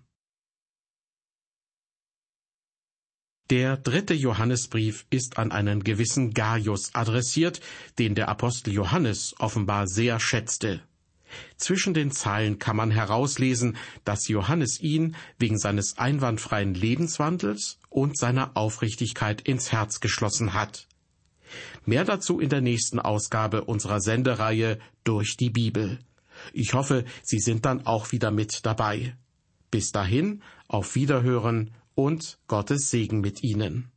Der 3.51 3.77
dritte 3.77 4.14
Johannesbrief 4.14 5.07
ist 5.09 5.38
an 5.38 5.53
einen 5.53 5.85
gewissen 5.85 6.35
Gaius 6.35 6.94
adressiert, 6.96 7.61
den 7.99 8.16
der 8.16 8.29
Apostel 8.29 8.72
Johannes 8.72 9.37
offenbar 9.38 9.87
sehr 9.87 10.18
schätzte. 10.18 10.83
Zwischen 11.57 11.95
den 11.95 12.11
Zeilen 12.11 12.59
kann 12.59 12.77
man 12.77 12.91
herauslesen, 12.91 13.77
dass 14.05 14.29
Johannes 14.29 14.81
ihn 14.81 15.17
wegen 15.39 15.59
seines 15.59 15.99
einwandfreien 15.99 16.75
Lebenswandels 16.75 17.79
und 17.89 18.19
seiner 18.19 18.57
Aufrichtigkeit 18.57 19.41
ins 19.41 19.73
Herz 19.73 20.01
geschlossen 20.01 20.55
hat. 20.55 20.87
Mehr 21.85 22.05
dazu 22.05 22.41
in 22.41 22.49
der 22.49 22.61
nächsten 22.61 22.99
Ausgabe 22.99 23.65
unserer 23.65 24.01
Sendereihe 24.01 24.79
Durch 25.05 25.37
die 25.37 25.51
Bibel. 25.51 26.01
Ich 26.53 26.75
hoffe, 26.75 27.05
Sie 27.23 27.39
sind 27.39 27.65
dann 27.65 27.87
auch 27.87 28.12
wieder 28.12 28.31
mit 28.31 28.67
dabei. 28.67 29.17
Bis 29.71 29.93
dahin, 29.93 30.43
auf 30.69 30.95
Wiederhören 30.95 31.73
und 31.95 32.39
Gottes 32.49 32.91
Segen 32.91 33.21
mit 33.21 33.43
Ihnen. 33.43 33.91